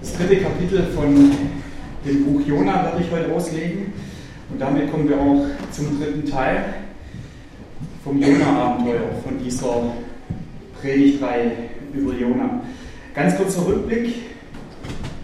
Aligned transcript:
Das 0.00 0.14
dritte 0.14 0.36
Kapitel 0.36 0.82
von 0.94 1.30
dem 2.06 2.24
Buch 2.24 2.40
Jona 2.46 2.84
werde 2.84 3.02
ich 3.02 3.10
heute 3.12 3.30
auslegen. 3.34 3.92
Und 4.50 4.58
damit 4.58 4.90
kommen 4.90 5.06
wir 5.06 5.20
auch 5.20 5.44
zum 5.70 6.00
dritten 6.00 6.24
Teil 6.24 6.64
vom 8.02 8.18
Jona-Abenteuer, 8.18 9.10
von 9.22 9.38
dieser 9.44 9.92
Predigtreihe 10.80 11.52
über 11.92 12.14
Jona. 12.14 12.62
Ganz 13.14 13.36
kurzer 13.36 13.66
Rückblick. 13.66 14.14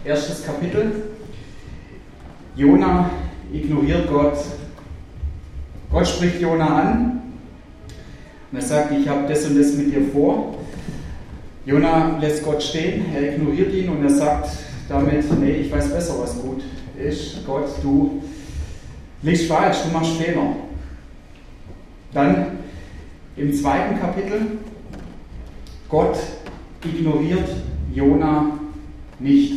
Erstes 0.05 0.45
Kapitel. 0.45 0.91
Jona 2.55 3.09
ignoriert 3.51 4.07
Gott. 4.07 4.37
Gott 5.91 6.07
spricht 6.07 6.39
Jona 6.39 6.67
an 6.67 7.21
und 8.51 8.59
er 8.59 8.63
sagt, 8.63 8.91
ich 8.91 9.09
habe 9.09 9.27
das 9.27 9.43
und 9.45 9.57
das 9.57 9.73
mit 9.73 9.91
dir 9.91 10.03
vor. 10.13 10.53
Jona 11.65 12.17
lässt 12.21 12.45
Gott 12.45 12.61
stehen, 12.61 13.05
er 13.13 13.33
ignoriert 13.33 13.73
ihn 13.73 13.89
und 13.89 14.03
er 14.03 14.09
sagt 14.09 14.66
damit, 14.89 15.39
nee, 15.39 15.51
ich 15.51 15.71
weiß 15.71 15.91
besser, 15.91 16.15
was 16.19 16.41
gut 16.41 16.63
ist. 16.97 17.45
Gott, 17.45 17.69
du 17.81 18.21
liegst 19.21 19.47
falsch, 19.47 19.77
du 19.85 19.91
machst 19.91 20.17
Fehler. 20.17 20.55
Dann 22.13 22.45
im 23.35 23.53
zweiten 23.53 23.99
Kapitel, 23.99 24.59
Gott 25.89 26.17
ignoriert 26.83 27.49
Jona 27.93 28.57
nicht. 29.19 29.53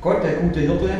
Gott, 0.00 0.22
der 0.22 0.34
gute 0.34 0.60
Hirte, 0.60 0.90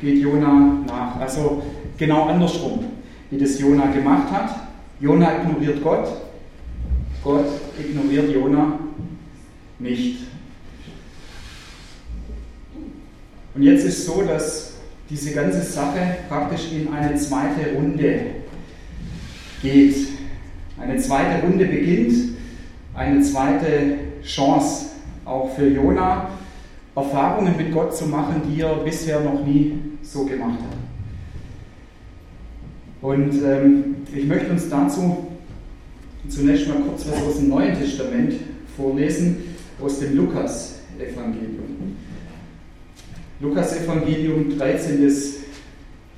geht 0.00 0.22
Jona 0.22 0.78
nach. 0.86 1.20
Also 1.20 1.62
genau 1.98 2.28
andersrum, 2.28 2.84
wie 3.30 3.38
das 3.38 3.58
Jona 3.58 3.86
gemacht 3.86 4.30
hat. 4.30 4.50
Jona 5.00 5.42
ignoriert 5.42 5.82
Gott, 5.82 6.08
Gott 7.22 7.46
ignoriert 7.78 8.30
Jona 8.32 8.78
nicht. 9.78 10.33
Und 13.54 13.62
jetzt 13.62 13.84
ist 13.84 14.04
so, 14.04 14.22
dass 14.22 14.72
diese 15.08 15.32
ganze 15.32 15.62
Sache 15.62 16.16
praktisch 16.28 16.72
in 16.72 16.92
eine 16.92 17.14
zweite 17.16 17.74
Runde 17.74 18.20
geht. 19.62 19.94
Eine 20.78 20.96
zweite 20.98 21.46
Runde 21.46 21.66
beginnt, 21.66 22.36
eine 22.94 23.20
zweite 23.22 23.98
Chance 24.24 24.86
auch 25.24 25.54
für 25.54 25.68
Jona, 25.68 26.30
Erfahrungen 26.96 27.56
mit 27.56 27.72
Gott 27.72 27.96
zu 27.96 28.06
machen, 28.06 28.42
die 28.48 28.60
er 28.60 28.74
bisher 28.76 29.20
noch 29.20 29.44
nie 29.44 29.78
so 30.02 30.24
gemacht 30.24 30.58
hat. 30.60 30.76
Und 33.02 33.34
ähm, 33.44 33.96
ich 34.14 34.26
möchte 34.26 34.50
uns 34.50 34.68
dazu 34.68 35.26
zunächst 36.28 36.68
mal 36.68 36.78
kurz 36.78 37.06
was 37.06 37.22
aus 37.22 37.36
dem 37.36 37.50
Neuen 37.50 37.78
Testament 37.78 38.34
vorlesen, 38.76 39.36
aus 39.80 40.00
dem 40.00 40.16
Lukas-Evangelium. 40.16 41.73
Lukas-Evangelium, 43.40 44.56
13. 44.56 45.10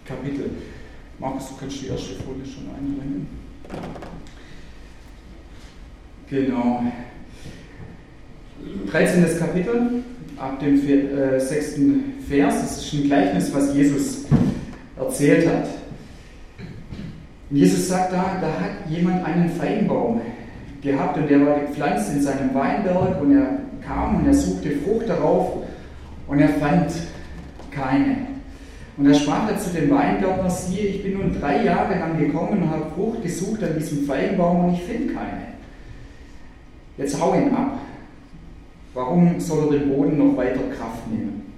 Kapitel. 0.06 0.50
Markus, 1.19 1.48
du 1.48 1.55
kannst 1.58 1.83
die 1.83 1.86
erste 1.89 2.14
Folie 2.17 2.45
schon 2.45 2.69
einbringen. 2.77 3.27
Genau. 6.28 6.83
13. 8.91 9.39
Kapitel, 9.39 10.03
ab 10.36 10.61
dem 10.61 10.77
6. 10.78 11.78
Äh, 11.78 11.81
Vers. 12.28 12.61
Das 12.61 12.84
ist 12.84 12.92
ein 12.92 13.05
Gleichnis, 13.05 13.55
was 13.55 13.75
Jesus 13.75 14.25
erzählt 14.98 15.48
hat. 15.48 15.69
Jesus 17.51 17.89
sagt 17.89 18.12
da, 18.12 18.39
da 18.41 18.61
hat 18.61 18.91
jemand 18.91 19.25
einen 19.25 19.48
Feigenbaum 19.51 20.20
gehabt 20.83 21.17
und 21.17 21.30
der 21.30 21.47
war 21.47 21.61
gepflanzt 21.61 22.12
in 22.12 22.20
seinem 22.20 22.53
Weinberg 22.53 23.20
und 23.20 23.36
er 23.36 23.61
kam 23.86 24.17
und 24.17 24.27
er 24.27 24.34
suchte 24.34 24.70
Frucht 24.78 25.08
darauf 25.08 25.62
und 26.27 26.41
er 26.41 26.48
fand 26.48 26.92
keine. 27.70 28.16
Und 28.96 29.05
da 29.05 29.14
sprach 29.14 29.50
er 29.50 29.58
zu 29.58 29.70
dem 29.70 29.91
Weingärtner, 29.91 30.48
siehe, 30.48 30.86
ich 30.86 31.02
bin 31.02 31.18
nun 31.18 31.38
drei 31.38 31.64
Jahre 31.64 31.98
lang 31.98 32.18
gekommen 32.18 32.62
und 32.62 32.70
habe 32.70 32.91
Frucht 32.94 33.22
gesucht 33.22 33.62
an 33.62 33.78
diesem 33.78 34.06
Feigenbaum 34.06 34.67
und 34.67 34.74
ich 34.74 34.83
finde 34.83 35.12
keine. 35.12 35.42
Jetzt 36.96 37.20
hau 37.20 37.34
ihn 37.34 37.55
ab. 37.55 37.78
Warum 38.95 39.39
soll 39.39 39.67
er 39.67 39.78
den 39.78 39.95
Boden 39.95 40.17
noch 40.17 40.36
weiter 40.39 40.62
Kraft 40.74 41.11
nehmen? 41.11 41.52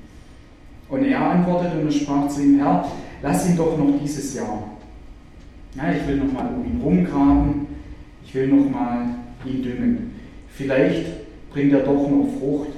Und 0.88 1.04
er 1.04 1.20
antwortete 1.20 1.78
und 1.78 1.93
sprach 1.93 2.26
zu 2.28 2.43
ihm, 2.43 2.59
Herr, 2.59 2.84
lass 3.22 3.48
ihn 3.48 3.56
doch 3.56 3.78
noch 3.78 4.00
dieses 4.03 4.34
Jahr. 4.34 4.64
Ja, 5.76 5.93
ich 5.93 6.09
will 6.09 6.16
noch 6.16 6.32
mal 6.32 6.48
um 6.56 6.64
ihn 6.64 6.81
rumgraben, 6.82 7.66
ich 8.25 8.34
will 8.34 8.48
noch 8.48 8.69
mal 8.69 9.06
ihn 9.44 9.62
düngen. 9.62 10.14
Vielleicht 10.48 11.06
bringt 11.50 11.72
er 11.72 11.81
doch 11.81 12.09
noch 12.10 12.26
Frucht, 12.41 12.70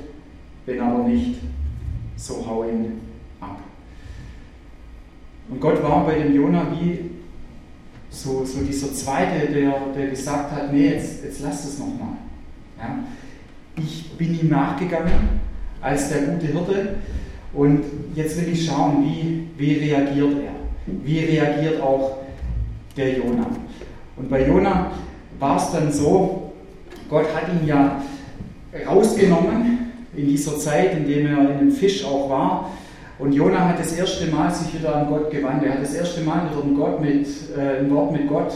wenn 0.67 0.81
aber 0.81 1.09
nicht, 1.09 1.37
so 2.21 2.45
hau 2.47 2.65
ihn 2.65 3.01
ab. 3.41 3.59
Und 5.49 5.61
Gott 5.61 5.83
war 5.83 6.05
bei 6.05 6.19
dem 6.19 6.35
Jona 6.35 6.67
wie 6.73 7.11
so, 8.11 8.45
so 8.45 8.61
dieser 8.61 8.93
Zweite, 8.93 9.53
der, 9.53 9.73
der 9.97 10.09
gesagt 10.09 10.53
hat, 10.53 10.73
nee, 10.73 10.91
jetzt, 10.91 11.25
jetzt 11.25 11.41
lass 11.41 11.65
es 11.65 11.79
nochmal. 11.79 12.17
Ja? 12.79 12.99
Ich 13.77 14.11
bin 14.19 14.39
ihm 14.39 14.49
nachgegangen 14.49 15.41
als 15.81 16.11
der 16.11 16.23
gute 16.23 16.47
Hirte 16.47 16.97
und 17.55 17.83
jetzt 18.15 18.39
will 18.39 18.53
ich 18.53 18.67
schauen, 18.67 19.05
wie, 19.05 19.49
wie 19.57 19.75
reagiert 19.75 20.35
er. 20.45 20.95
Wie 21.05 21.21
reagiert 21.21 21.81
auch 21.81 22.19
der 22.97 23.17
Jona. 23.17 23.47
Und 24.17 24.29
bei 24.29 24.47
Jona 24.47 24.91
war 25.39 25.57
es 25.57 25.73
dann 25.73 25.91
so, 25.91 26.53
Gott 27.09 27.27
hat 27.35 27.49
ihn 27.49 27.67
ja 27.67 28.03
rausgenommen 28.87 29.80
in 30.17 30.27
dieser 30.29 30.59
Zeit, 30.59 30.97
in 30.97 31.07
dem 31.07 31.27
er 31.27 31.51
in 31.51 31.59
dem 31.59 31.71
Fisch 31.71 32.05
auch 32.05 32.29
war. 32.29 32.71
Und 33.19 33.33
Jona 33.33 33.69
hat 33.69 33.79
das 33.79 33.93
erste 33.93 34.27
Mal 34.27 34.51
sich 34.51 34.79
wieder 34.79 34.97
an 34.97 35.09
Gott 35.09 35.31
gewandt. 35.31 35.63
Er 35.63 35.75
hat 35.75 35.83
das 35.83 35.95
erste 35.95 36.23
Mal 36.23 36.51
wieder 36.51 36.65
ein, 36.65 36.75
Gott 36.75 37.01
mit, 37.01 37.27
äh, 37.57 37.81
ein 37.81 37.91
Wort 37.91 38.13
mit 38.13 38.29
Gott 38.29 38.53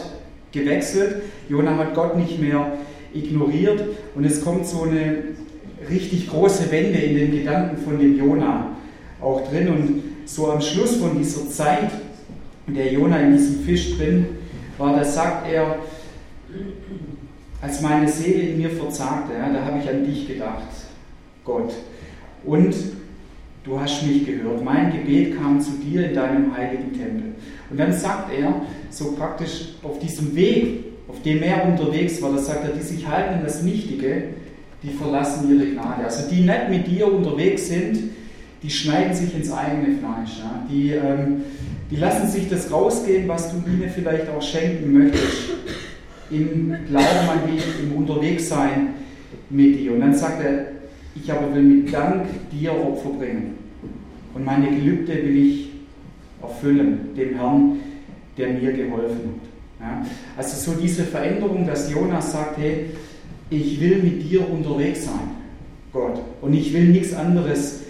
gewechselt. 0.51 1.21
Jona 1.47 1.77
hat 1.77 1.93
Gott 1.93 2.17
nicht 2.17 2.41
mehr 2.41 2.73
ignoriert. 3.13 3.83
Und 4.15 4.25
es 4.25 4.43
kommt 4.43 4.65
so 4.65 4.83
eine 4.83 5.17
richtig 5.89 6.29
große 6.29 6.71
Wende 6.71 6.97
in 6.97 7.15
den 7.15 7.31
Gedanken 7.31 7.77
von 7.77 7.99
dem 7.99 8.17
Jona 8.17 8.69
auch 9.21 9.47
drin. 9.49 9.67
Und 9.69 10.03
so 10.25 10.51
am 10.51 10.61
Schluss 10.61 10.95
von 10.95 11.17
dieser 11.17 11.47
Zeit 11.49 11.91
der 12.67 12.91
Jona 12.91 13.19
in 13.19 13.37
diesem 13.37 13.63
Fisch 13.63 13.95
drin 13.97 14.25
war, 14.79 14.95
da 14.95 15.05
sagt 15.05 15.47
er, 15.51 15.77
als 17.61 17.81
meine 17.81 18.07
Seele 18.07 18.49
in 18.49 18.57
mir 18.57 18.69
verzagte, 18.71 19.33
ja, 19.33 19.53
da 19.53 19.63
habe 19.63 19.79
ich 19.79 19.89
an 19.89 20.03
dich 20.03 20.27
gedacht, 20.27 20.84
Gott. 21.45 21.73
Und 22.43 22.75
du 23.63 23.79
hast 23.79 24.03
mich 24.03 24.25
gehört. 24.25 24.63
Mein 24.63 24.91
Gebet 24.91 25.37
kam 25.37 25.61
zu 25.61 25.71
dir 25.73 26.09
in 26.09 26.15
deinem 26.15 26.55
heiligen 26.55 26.91
Tempel. 26.93 27.35
Und 27.69 27.79
dann 27.79 27.93
sagt 27.93 28.31
er, 28.33 28.53
so 28.89 29.13
praktisch 29.13 29.69
auf 29.83 29.99
diesem 29.99 30.35
Weg, 30.35 30.83
auf 31.07 31.21
dem 31.21 31.41
er 31.41 31.65
unterwegs 31.65 32.21
war, 32.21 32.31
da 32.31 32.37
sagt 32.37 32.65
er, 32.65 32.71
die 32.71 32.81
sich 32.81 33.07
halten 33.07 33.35
an 33.35 33.43
das 33.43 33.63
Nichtige, 33.63 34.23
die 34.83 34.89
verlassen 34.89 35.49
ihre 35.49 35.71
Gnade. 35.71 36.03
Also 36.03 36.29
die 36.29 36.41
nicht 36.41 36.69
mit 36.69 36.87
dir 36.87 37.11
unterwegs 37.11 37.67
sind, 37.67 38.11
die 38.61 38.69
schneiden 38.69 39.13
sich 39.13 39.35
ins 39.35 39.51
eigene 39.51 39.97
Fleisch. 39.97 40.39
Ja. 40.39 40.65
Die 40.69 40.91
ähm, 40.91 41.43
die 41.91 41.97
lassen 41.97 42.27
sich 42.27 42.49
das 42.49 42.71
rausgehen, 42.71 43.27
was 43.27 43.51
du 43.51 43.57
ihnen 43.57 43.89
vielleicht 43.93 44.27
auch 44.29 44.41
schenken 44.41 44.91
möchtest. 44.91 45.49
Im 46.31 46.75
Glauben 46.87 47.29
an 47.29 47.51
dich, 47.53 47.63
im 47.83 47.95
Unterwegssein 47.95 48.95
mit 49.51 49.79
dir. 49.79 49.93
Und 49.93 49.99
dann 50.01 50.15
sagt 50.15 50.43
er, 50.43 50.67
ich 51.15 51.31
aber 51.31 51.53
will 51.53 51.63
mit 51.63 51.93
Dank 51.93 52.25
dir 52.51 52.71
Opfer 52.71 53.09
bringen. 53.09 53.55
Und 54.33 54.45
meine 54.45 54.69
Gelübde 54.69 55.13
will 55.15 55.37
ich 55.37 55.69
erfüllen, 56.41 57.15
dem 57.15 57.35
Herrn, 57.35 57.79
der 58.37 58.49
mir 58.49 58.73
geholfen 58.73 59.41
hat. 59.79 59.87
Ja? 59.87 60.05
Also 60.37 60.71
so 60.71 60.79
diese 60.79 61.03
Veränderung, 61.03 61.65
dass 61.65 61.91
Jonas 61.91 62.31
sagt, 62.31 62.57
hey, 62.57 62.87
ich 63.49 63.79
will 63.79 64.03
mit 64.03 64.29
dir 64.29 64.49
unterwegs 64.49 65.05
sein, 65.05 65.31
Gott. 65.93 66.21
Und 66.41 66.53
ich 66.53 66.73
will 66.73 66.89
nichts 66.89 67.13
anderes 67.13 67.81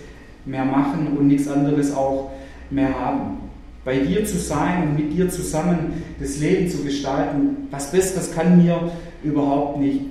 mehr 0.46 0.66
machen 0.66 1.18
und 1.18 1.28
nichts 1.28 1.48
anderes 1.48 1.94
auch 1.94 2.32
mehr 2.70 2.94
haben 3.00 3.46
bei 3.86 4.00
dir 4.00 4.26
zu 4.26 4.38
sein 4.38 4.90
und 4.90 4.96
mit 4.96 5.14
dir 5.14 5.30
zusammen 5.30 6.04
das 6.20 6.40
Leben 6.40 6.68
zu 6.68 6.84
gestalten, 6.84 7.68
was 7.70 7.92
Besseres 7.92 8.34
kann 8.34 8.58
mir 8.62 8.92
überhaupt 9.24 9.80
nicht 9.80 10.02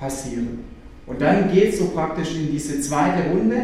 passieren. 0.00 0.60
Und 1.08 1.20
dann 1.22 1.50
geht 1.50 1.72
es 1.72 1.78
so 1.78 1.86
praktisch 1.86 2.34
in 2.36 2.52
diese 2.52 2.80
zweite 2.80 3.30
Runde, 3.30 3.56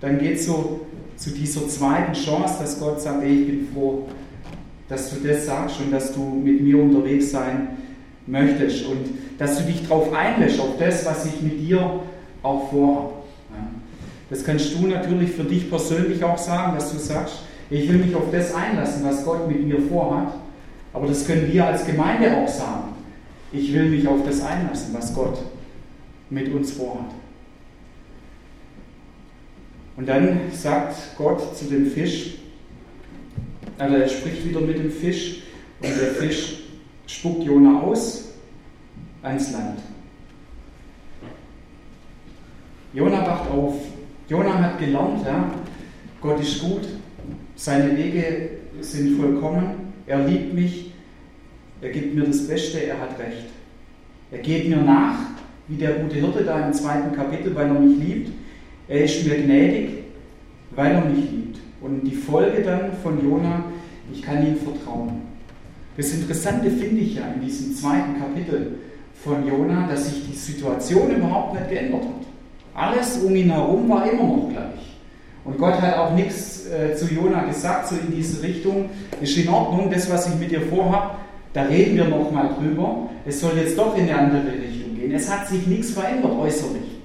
dann 0.00 0.18
geht 0.18 0.36
es 0.36 0.46
so 0.46 0.80
zu 1.16 1.30
dieser 1.30 1.66
zweiten 1.66 2.12
Chance, 2.12 2.56
dass 2.60 2.78
Gott 2.78 3.00
sagt, 3.00 3.24
ey, 3.24 3.32
ich 3.32 3.46
bin 3.46 3.68
froh, 3.74 4.06
dass 4.88 5.10
du 5.10 5.26
das 5.26 5.46
sagst 5.46 5.80
und 5.80 5.90
dass 5.90 6.14
du 6.14 6.20
mit 6.20 6.60
mir 6.60 6.78
unterwegs 6.78 7.30
sein 7.30 7.68
möchtest 8.26 8.86
und 8.86 8.98
dass 9.38 9.58
du 9.58 9.64
dich 9.64 9.82
darauf 9.88 10.12
einlässt, 10.12 10.60
auf 10.60 10.78
das, 10.78 11.04
was 11.06 11.26
ich 11.26 11.40
mit 11.40 11.60
dir 11.60 12.00
auch 12.42 12.70
vorhabe. 12.70 13.12
Das 14.30 14.44
kannst 14.44 14.74
du 14.74 14.86
natürlich 14.86 15.30
für 15.30 15.44
dich 15.44 15.70
persönlich 15.70 16.22
auch 16.22 16.36
sagen, 16.36 16.74
dass 16.74 16.92
du 16.92 16.98
sagst, 16.98 17.40
ich 17.70 17.88
will 17.88 17.98
mich 17.98 18.14
auf 18.14 18.30
das 18.30 18.54
einlassen, 18.54 19.04
was 19.04 19.24
Gott 19.24 19.48
mit 19.48 19.66
mir 19.66 19.80
vorhat. 19.80 20.34
Aber 20.92 21.06
das 21.06 21.26
können 21.26 21.50
wir 21.50 21.66
als 21.66 21.86
Gemeinde 21.86 22.36
auch 22.36 22.48
sagen. 22.48 22.94
Ich 23.52 23.72
will 23.72 23.88
mich 23.88 24.06
auf 24.06 24.18
das 24.26 24.42
einlassen, 24.42 24.94
was 24.94 25.14
Gott 25.14 25.38
mit 26.30 26.52
uns 26.52 26.72
vorhat. 26.72 27.10
Und 29.96 30.08
dann 30.08 30.52
sagt 30.52 31.16
Gott 31.16 31.56
zu 31.56 31.64
dem 31.64 31.86
Fisch, 31.86 32.34
also 33.78 33.96
er 33.96 34.08
spricht 34.08 34.44
wieder 34.48 34.60
mit 34.60 34.78
dem 34.78 34.90
Fisch 34.90 35.42
und 35.80 35.88
der 35.88 36.12
Fisch 36.14 36.58
spuckt 37.06 37.44
Jona 37.44 37.80
aus 37.80 38.28
ans 39.22 39.52
Land. 39.52 39.80
Jona 42.92 43.26
wacht 43.26 43.50
auf. 43.50 43.74
Jona 44.28 44.62
hat 44.62 44.78
gelernt, 44.78 45.24
ja, 45.24 45.50
Gott 46.20 46.40
ist 46.40 46.60
gut, 46.60 46.86
seine 47.56 47.96
Wege 47.96 48.50
sind 48.80 49.18
vollkommen, 49.18 49.92
er 50.06 50.26
liebt 50.26 50.54
mich, 50.54 50.92
er 51.80 51.90
gibt 51.90 52.14
mir 52.14 52.24
das 52.24 52.46
Beste, 52.46 52.78
er 52.84 53.00
hat 53.00 53.18
recht. 53.18 53.46
Er 54.30 54.38
geht 54.38 54.68
mir 54.68 54.76
nach, 54.76 55.18
wie 55.68 55.76
der 55.76 55.92
gute 55.92 56.16
Hirte 56.16 56.44
da 56.44 56.66
im 56.66 56.72
zweiten 56.72 57.14
Kapitel, 57.14 57.54
weil 57.54 57.68
er 57.68 57.74
mich 57.74 57.98
liebt. 57.98 58.32
Er 58.88 59.04
ist 59.04 59.26
mir 59.26 59.36
gnädig, 59.36 59.90
weil 60.74 60.92
er 60.92 61.04
mich 61.04 61.30
liebt. 61.30 61.58
Und 61.82 62.04
die 62.04 62.14
Folge 62.14 62.62
dann 62.62 62.92
von 63.02 63.22
Jona, 63.22 63.64
ich 64.12 64.22
kann 64.22 64.44
ihm 64.46 64.56
vertrauen. 64.56 65.22
Das 65.96 66.12
Interessante 66.12 66.70
finde 66.70 67.02
ich 67.02 67.16
ja 67.16 67.24
in 67.34 67.42
diesem 67.44 67.74
zweiten 67.74 68.18
Kapitel 68.18 68.78
von 69.22 69.46
Jona, 69.46 69.86
dass 69.88 70.06
sich 70.08 70.26
die 70.26 70.36
Situation 70.36 71.10
überhaupt 71.10 71.54
nicht 71.54 71.68
geändert 71.68 72.02
hat. 72.02 72.26
Alles 72.74 73.18
um 73.18 73.34
ihn 73.34 73.50
herum 73.50 73.88
war 73.88 74.10
immer 74.10 74.22
noch 74.22 74.48
gleich. 74.50 74.96
Und 75.44 75.58
Gott 75.58 75.80
hat 75.80 75.96
auch 75.96 76.14
nichts 76.14 76.66
äh, 76.66 76.94
zu 76.94 77.06
Jona 77.12 77.44
gesagt, 77.44 77.88
so 77.88 77.96
in 77.96 78.14
diese 78.14 78.42
Richtung. 78.42 78.90
Ist 79.20 79.36
in 79.36 79.48
Ordnung, 79.48 79.90
das, 79.90 80.10
was 80.10 80.28
ich 80.28 80.34
mit 80.36 80.50
dir 80.50 80.60
vorhabe, 80.62 81.16
da 81.52 81.62
reden 81.62 81.96
wir 81.96 82.04
nochmal 82.04 82.50
drüber. 82.58 83.08
Es 83.26 83.40
soll 83.40 83.52
jetzt 83.56 83.76
doch 83.76 83.96
in 83.96 84.04
eine 84.04 84.18
andere 84.18 84.52
Richtung 84.52 84.77
gehen. 85.08 85.16
Es 85.16 85.30
hat 85.30 85.48
sich 85.48 85.66
nichts 85.66 85.90
verändert 85.90 86.32
äußerlich. 86.32 86.98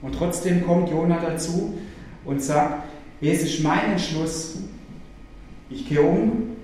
Und 0.00 0.14
trotzdem 0.14 0.66
kommt 0.66 0.90
Jona 0.90 1.20
dazu 1.20 1.78
und 2.24 2.42
sagt, 2.42 2.84
es 3.20 3.42
ist 3.42 3.62
mein 3.62 3.92
Entschluss, 3.92 4.58
ich 5.70 5.88
gehe 5.88 6.02
um, 6.02 6.56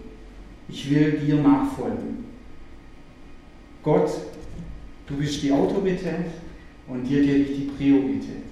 ich 0.68 0.90
will 0.90 1.12
dir 1.12 1.36
nachfolgen. 1.36 2.24
Gott, 3.82 4.10
du 5.06 5.16
bist 5.16 5.42
die 5.42 5.52
Autorität 5.52 6.26
und 6.88 7.04
dir 7.04 7.22
gebe 7.22 7.38
ich 7.38 7.56
die 7.56 7.70
Priorität. 7.76 8.42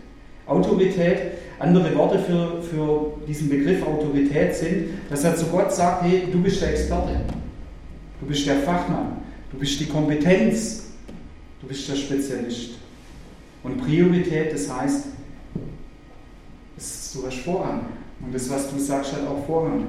Autorität, 0.47 1.33
andere 1.59 1.95
Worte 1.97 2.21
für, 2.21 2.63
für 2.63 3.13
diesen 3.27 3.49
Begriff 3.49 3.85
Autorität 3.85 4.55
sind, 4.55 4.91
dass 5.11 5.25
er 5.25 5.35
zu 5.35 5.47
Gott 5.47 5.73
sagt, 5.73 6.05
hey, 6.05 6.29
du 6.31 6.41
bist 6.41 6.63
der 6.63 6.71
Experte, 6.71 7.21
du 8.21 8.27
bist 8.27 8.47
der 8.47 8.59
Fachmann, 8.59 9.17
du 9.51 9.59
bist 9.59 9.81
die 9.81 9.87
Kompetenz, 9.87 10.86
du 11.67 11.69
bist 11.69 11.89
der 11.89 11.97
Spezialist. 11.97 12.71
Und 13.65 13.79
Priorität, 13.79 14.53
das 14.53 14.73
heißt, 14.73 15.07
du 17.15 17.27
hast 17.27 17.39
Vorrang. 17.39 17.87
Und 18.21 18.33
das, 18.33 18.49
was 18.49 18.71
du 18.71 18.79
sagst, 18.79 19.13
hat 19.13 19.27
auch 19.27 19.45
Vorrang. 19.47 19.87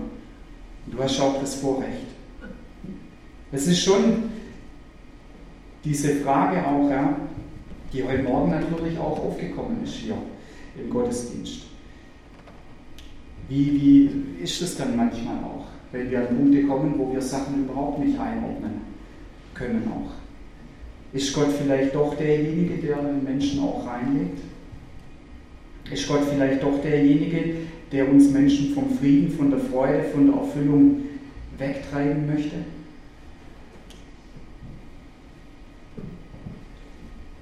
Und 0.85 0.91
du 0.91 1.03
hast 1.03 1.19
auch 1.19 1.39
das 1.39 1.55
Vorrecht. 1.55 2.07
Es 3.51 3.67
ist 3.67 3.83
schon 3.83 4.23
diese 5.83 6.15
Frage 6.15 6.65
auch, 6.65 6.89
ja, 6.89 7.15
die 7.93 8.03
heute 8.03 8.23
Morgen 8.23 8.51
natürlich 8.51 8.97
auch 8.97 9.19
aufgekommen 9.19 9.83
ist 9.83 9.93
hier 9.93 10.17
im 10.77 10.89
Gottesdienst. 10.89 11.61
Wie, 13.47 13.81
wie 13.81 14.43
ist 14.43 14.61
es 14.61 14.75
dann 14.75 14.97
manchmal 14.97 15.37
auch, 15.43 15.67
wenn 15.91 16.09
wir 16.09 16.27
an 16.27 16.35
Punkte 16.35 16.63
kommen, 16.63 16.95
wo 16.97 17.13
wir 17.13 17.21
Sachen 17.21 17.63
überhaupt 17.63 17.99
nicht 17.99 18.19
einordnen 18.19 18.81
können 19.53 19.89
auch? 19.89 20.26
Ist 21.13 21.33
Gott 21.33 21.49
vielleicht 21.61 21.95
doch 21.95 22.15
derjenige, 22.15 22.75
der 22.85 22.97
den 22.97 23.23
Menschen 23.23 23.61
auch 23.61 23.85
reinlegt? 23.87 24.39
Ist 25.91 26.07
Gott 26.07 26.21
vielleicht 26.29 26.61
doch 26.61 26.81
derjenige, 26.81 27.55
der 27.91 28.09
uns 28.09 28.29
Menschen 28.29 28.73
vom 28.73 28.97
Frieden, 28.97 29.31
von 29.31 29.49
der 29.49 29.59
Freude, 29.59 30.03
von 30.03 30.27
der 30.27 30.35
Erfüllung 30.35 31.01
wegtreiben 31.57 32.27
möchte? 32.27 32.55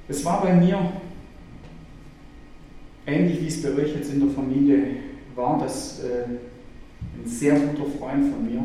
Es 0.07 0.23
war 0.23 0.43
bei 0.43 0.53
mir 0.53 0.91
ähnlich 3.07 3.41
wie 3.41 3.47
es 3.47 3.61
bei 3.61 3.69
euch 3.69 3.95
jetzt 3.95 4.13
in 4.13 4.19
der 4.19 4.29
Familie 4.29 4.83
war, 5.35 5.59
dass 5.59 6.03
äh, 6.03 6.25
ein 6.25 7.27
sehr 7.27 7.55
guter 7.59 7.89
Freund 7.97 8.31
von 8.31 8.45
mir 8.45 8.63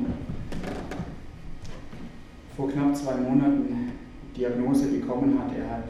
vor 2.57 2.71
knapp 2.71 2.97
zwei 2.97 3.15
Monaten 3.17 3.90
Diagnose 4.37 4.87
bekommen 4.87 5.39
hat, 5.39 5.57
er 5.57 5.71
hat, 5.77 5.89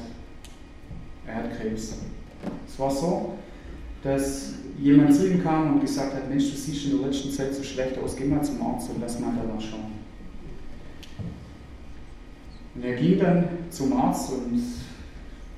er 1.27 1.35
hat 1.37 1.59
Krebs. 1.59 1.95
Es 2.67 2.79
war 2.79 2.91
so, 2.91 3.35
dass 4.03 4.55
jemand 4.79 5.15
zu 5.15 5.29
ihm 5.29 5.43
kam 5.43 5.75
und 5.75 5.81
gesagt 5.81 6.15
hat, 6.15 6.29
Mensch, 6.29 6.51
du 6.51 6.57
siehst 6.57 6.87
in 6.87 6.99
der 6.99 7.09
letzten 7.09 7.31
Zeit 7.31 7.55
so 7.55 7.63
schlecht 7.63 7.99
aus, 7.99 8.17
geh 8.17 8.25
mal 8.25 8.43
zum 8.43 8.63
Arzt 8.63 8.91
und 8.91 9.01
lass 9.01 9.21
mal 9.21 9.33
da 9.35 9.61
schauen. 9.61 10.01
Und 12.75 12.85
er 12.85 12.97
ging 12.97 13.19
dann 13.19 13.45
zum 13.69 13.93
Arzt 13.93 14.33
und 14.33 14.63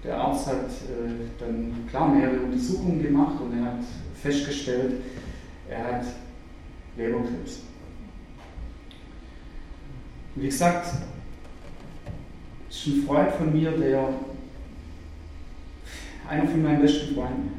der 0.03 0.17
Arzt 0.17 0.49
hat 0.49 0.65
äh, 0.65 1.29
dann 1.39 1.87
klar 1.89 2.13
mehrere 2.13 2.41
Untersuchungen 2.41 3.01
gemacht 3.01 3.41
und 3.41 3.57
er 3.57 3.65
hat 3.67 3.85
festgestellt, 4.21 4.95
er 5.69 5.85
hat 5.85 6.07
Leberkrebs. 6.97 7.61
Wie 10.35 10.47
gesagt, 10.47 10.87
ist 12.73 12.87
ein 12.87 13.03
Freund 13.07 13.31
von 13.33 13.53
mir, 13.53 13.71
der 13.73 14.09
einer 16.29 16.49
von 16.49 16.63
meinen 16.63 16.81
besten 16.81 17.15
Freunden. 17.15 17.51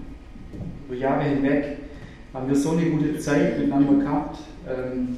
Über 0.87 0.95
Jahre 0.97 1.23
hinweg 1.23 1.77
haben 2.33 2.47
wir 2.47 2.55
so 2.55 2.71
eine 2.71 2.89
gute 2.89 3.19
Zeit 3.19 3.59
miteinander 3.59 4.03
gehabt. 4.03 4.39
Ähm, 4.67 5.17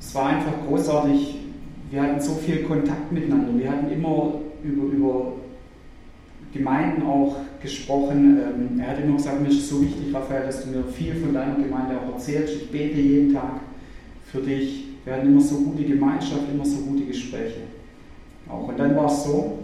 es 0.00 0.14
war 0.14 0.26
einfach 0.26 0.54
großartig, 0.66 1.36
wir 1.90 2.02
hatten 2.02 2.20
so 2.20 2.34
viel 2.34 2.62
Kontakt 2.62 3.12
miteinander. 3.12 3.58
Wir 3.58 3.70
hatten 3.70 3.90
immer 3.90 4.34
über, 4.64 4.84
über 4.84 5.32
Gemeinden 6.52 7.02
auch 7.02 7.36
gesprochen. 7.60 8.38
Ähm, 8.38 8.80
er 8.80 8.88
hat 8.88 9.04
immer 9.04 9.16
gesagt, 9.16 9.42
mir 9.42 9.48
ist 9.48 9.68
so 9.68 9.82
wichtig, 9.82 10.14
Raphael, 10.14 10.46
dass 10.46 10.64
du 10.64 10.70
mir 10.70 10.84
viel 10.84 11.14
von 11.14 11.34
deiner 11.34 11.56
Gemeinde 11.56 11.98
auch 11.98 12.14
erzählst. 12.14 12.54
Ich 12.54 12.70
bete 12.70 12.98
jeden 12.98 13.34
Tag 13.34 13.60
für 14.24 14.40
dich. 14.40 14.91
Wir 15.04 15.14
hatten 15.14 15.28
immer 15.28 15.40
so 15.40 15.56
gute 15.56 15.84
Gemeinschaft, 15.84 16.42
immer 16.52 16.64
so 16.64 16.78
gute 16.78 17.04
Gespräche. 17.04 17.62
Auch. 18.48 18.68
Und 18.68 18.78
dann 18.78 18.96
war 18.96 19.06
es 19.06 19.24
so, 19.24 19.58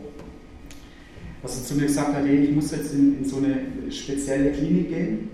dass 1.42 1.58
er 1.58 1.64
zu 1.64 1.74
mir 1.74 1.86
gesagt 1.86 2.14
hat, 2.14 2.24
hey, 2.26 2.44
ich 2.44 2.50
muss 2.50 2.70
jetzt 2.72 2.94
in, 2.94 3.18
in 3.18 3.24
so 3.24 3.36
eine 3.36 3.90
spezielle 3.90 4.50
Klinik 4.50 4.88
gehen 4.88 5.30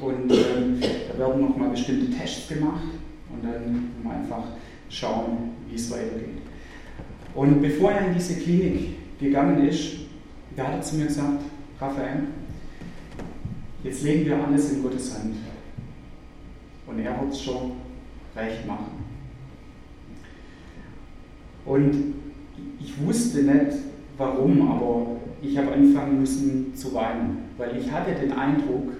und 0.00 0.30
ähm, 0.30 0.80
da 0.80 1.18
werden 1.18 1.40
nochmal 1.40 1.70
bestimmte 1.70 2.16
Tests 2.16 2.48
gemacht 2.48 2.84
und 3.32 3.44
dann 3.44 3.90
einfach 4.08 4.44
schauen, 4.88 5.50
wie 5.68 5.74
es 5.74 5.90
weitergeht. 5.90 6.38
Und 7.34 7.60
bevor 7.60 7.92
er 7.92 8.08
in 8.08 8.14
diese 8.14 8.34
Klinik 8.36 9.18
gegangen 9.18 9.66
ist, 9.66 9.96
da 10.56 10.68
hat 10.68 10.74
er 10.74 10.82
zu 10.82 10.96
mir 10.96 11.06
gesagt, 11.06 11.42
Raphael, 11.80 12.24
jetzt 13.84 14.02
legen 14.02 14.26
wir 14.26 14.44
alles 14.44 14.72
in 14.72 14.82
Gottes 14.82 15.14
Hand. 15.14 15.36
Und 16.86 16.98
er 17.00 17.20
wird 17.20 17.32
es 17.32 17.42
schon 17.42 17.72
recht 18.34 18.66
machen. 18.66 18.97
Und 21.68 22.14
ich 22.80 23.06
wusste 23.06 23.42
nicht, 23.42 23.76
warum, 24.16 24.70
aber 24.70 25.06
ich 25.42 25.56
habe 25.58 25.72
anfangen 25.72 26.20
müssen 26.20 26.74
zu 26.74 26.94
weinen, 26.94 27.50
weil 27.58 27.76
ich 27.76 27.92
hatte 27.92 28.14
den 28.14 28.32
Eindruck, 28.32 28.92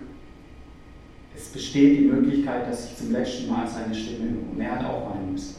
es 1.35 1.49
besteht 1.49 1.99
die 1.99 2.05
Möglichkeit, 2.05 2.69
dass 2.69 2.91
ich 2.91 2.97
zum 2.97 3.13
letzten 3.13 3.49
Mal 3.49 3.67
seine 3.67 3.95
Stimme 3.95 4.31
höre. 4.31 4.53
Und 4.53 4.61
er 4.61 4.73
hat 4.73 4.85
auch 4.85 5.15
weinen 5.15 5.33
müssen. 5.33 5.57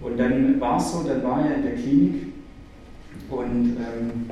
Und 0.00 0.16
dann 0.16 0.60
war 0.60 0.76
es 0.76 0.92
so, 0.92 1.02
dann 1.02 1.24
war 1.24 1.44
er 1.44 1.56
in 1.56 1.62
der 1.62 1.74
Klinik 1.74 2.14
und 3.30 3.76
ähm, 3.78 4.30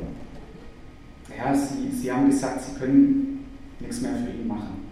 ja, 1.36 1.54
sie, 1.54 1.90
sie 1.90 2.12
haben 2.12 2.26
gesagt, 2.26 2.62
sie 2.62 2.78
können 2.78 3.46
nichts 3.80 4.00
mehr 4.02 4.14
für 4.14 4.30
ihn 4.30 4.46
machen. 4.46 4.82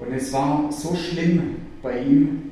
Und 0.00 0.12
es 0.12 0.32
war 0.32 0.70
so 0.72 0.94
schlimm 0.94 1.56
bei 1.82 2.02
ihm, 2.02 2.43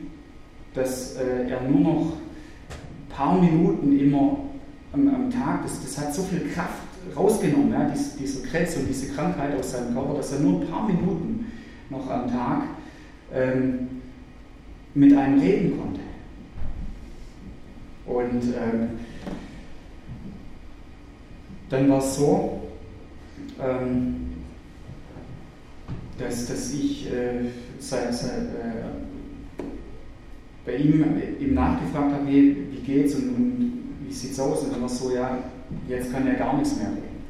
dass 0.75 1.17
äh, 1.17 1.49
er 1.49 1.63
nur 1.63 1.81
noch 1.81 2.13
ein 2.13 3.15
paar 3.15 3.41
Minuten 3.41 3.99
immer 3.99 4.39
am, 4.93 5.09
am 5.09 5.31
Tag, 5.31 5.63
das, 5.63 5.83
das, 5.83 5.99
hat 5.99 6.15
so 6.15 6.23
viel 6.23 6.49
Kraft 6.51 6.83
rausgenommen, 7.17 7.73
ja, 7.73 7.91
dies, 7.91 8.17
dieser 8.17 8.47
Krebs 8.47 8.77
und 8.77 8.89
diese 8.89 9.13
Krankheit 9.13 9.59
aus 9.59 9.73
seinem 9.73 9.95
Körper, 9.95 10.15
dass 10.15 10.33
er 10.33 10.41
nur 10.41 10.61
ein 10.61 10.69
paar 10.69 10.87
Minuten 10.87 11.53
noch 11.91 12.09
am 12.09 12.31
Tag 12.31 12.63
ähm, 13.35 13.89
mit 14.95 15.17
einem 15.17 15.41
reden 15.41 15.79
konnte. 15.79 16.01
Und 18.07 18.43
ähm, 18.43 18.89
dann 21.69 21.89
war 21.89 21.99
es 21.99 22.17
so, 22.17 22.61
ähm, 23.61 24.33
dass, 26.19 26.47
dass 26.47 26.73
ich 26.73 27.11
äh, 27.11 27.47
seit, 27.79 28.15
seit, 28.15 28.43
äh, 28.43 29.12
bei 30.65 30.77
ihm, 30.77 31.05
ihm 31.41 31.55
nachgefragt 31.55 32.13
habe, 32.13 32.27
hey, 32.27 32.57
wie 32.71 32.81
geht's 32.81 33.15
und, 33.15 33.29
und 33.31 33.59
wie 33.59 33.73
wie 34.13 34.17
sieht 34.17 34.33
es 34.33 34.41
aus? 34.41 34.63
Und 34.63 34.73
dann 34.73 34.83
war 34.83 34.89
so, 34.91 35.11
ja, 35.15 35.39
jetzt 35.89 36.13
kann 36.13 36.27
er 36.27 36.35
gar 36.35 36.55
nichts 36.59 36.77
mehr 36.77 36.89
reden. 36.89 37.23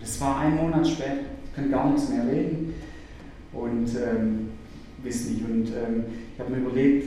Das 0.00 0.20
war 0.20 0.40
ein 0.40 0.54
Monat 0.54 0.86
später, 0.86 1.20
kann 1.54 1.70
gar 1.70 1.90
nichts 1.90 2.10
mehr 2.10 2.26
reden 2.30 2.74
und 3.54 3.88
ähm, 3.96 4.48
weiß 5.02 5.30
nicht. 5.30 5.42
Und 5.48 5.68
ähm, 5.68 6.04
ich 6.34 6.40
habe 6.40 6.50
mir 6.52 6.58
überlegt, 6.58 7.06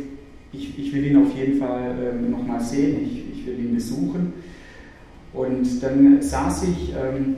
ich, 0.51 0.79
ich 0.79 0.93
will 0.93 1.05
ihn 1.05 1.17
auf 1.17 1.31
jeden 1.37 1.59
Fall 1.59 1.95
ähm, 2.11 2.31
nochmal 2.31 2.59
sehen, 2.59 3.03
ich, 3.03 3.37
ich 3.37 3.45
will 3.45 3.59
ihn 3.59 3.75
besuchen. 3.75 4.33
Und 5.31 5.83
dann 5.83 6.19
saß 6.19 6.63
ich 6.63 6.91
ähm, 6.93 7.35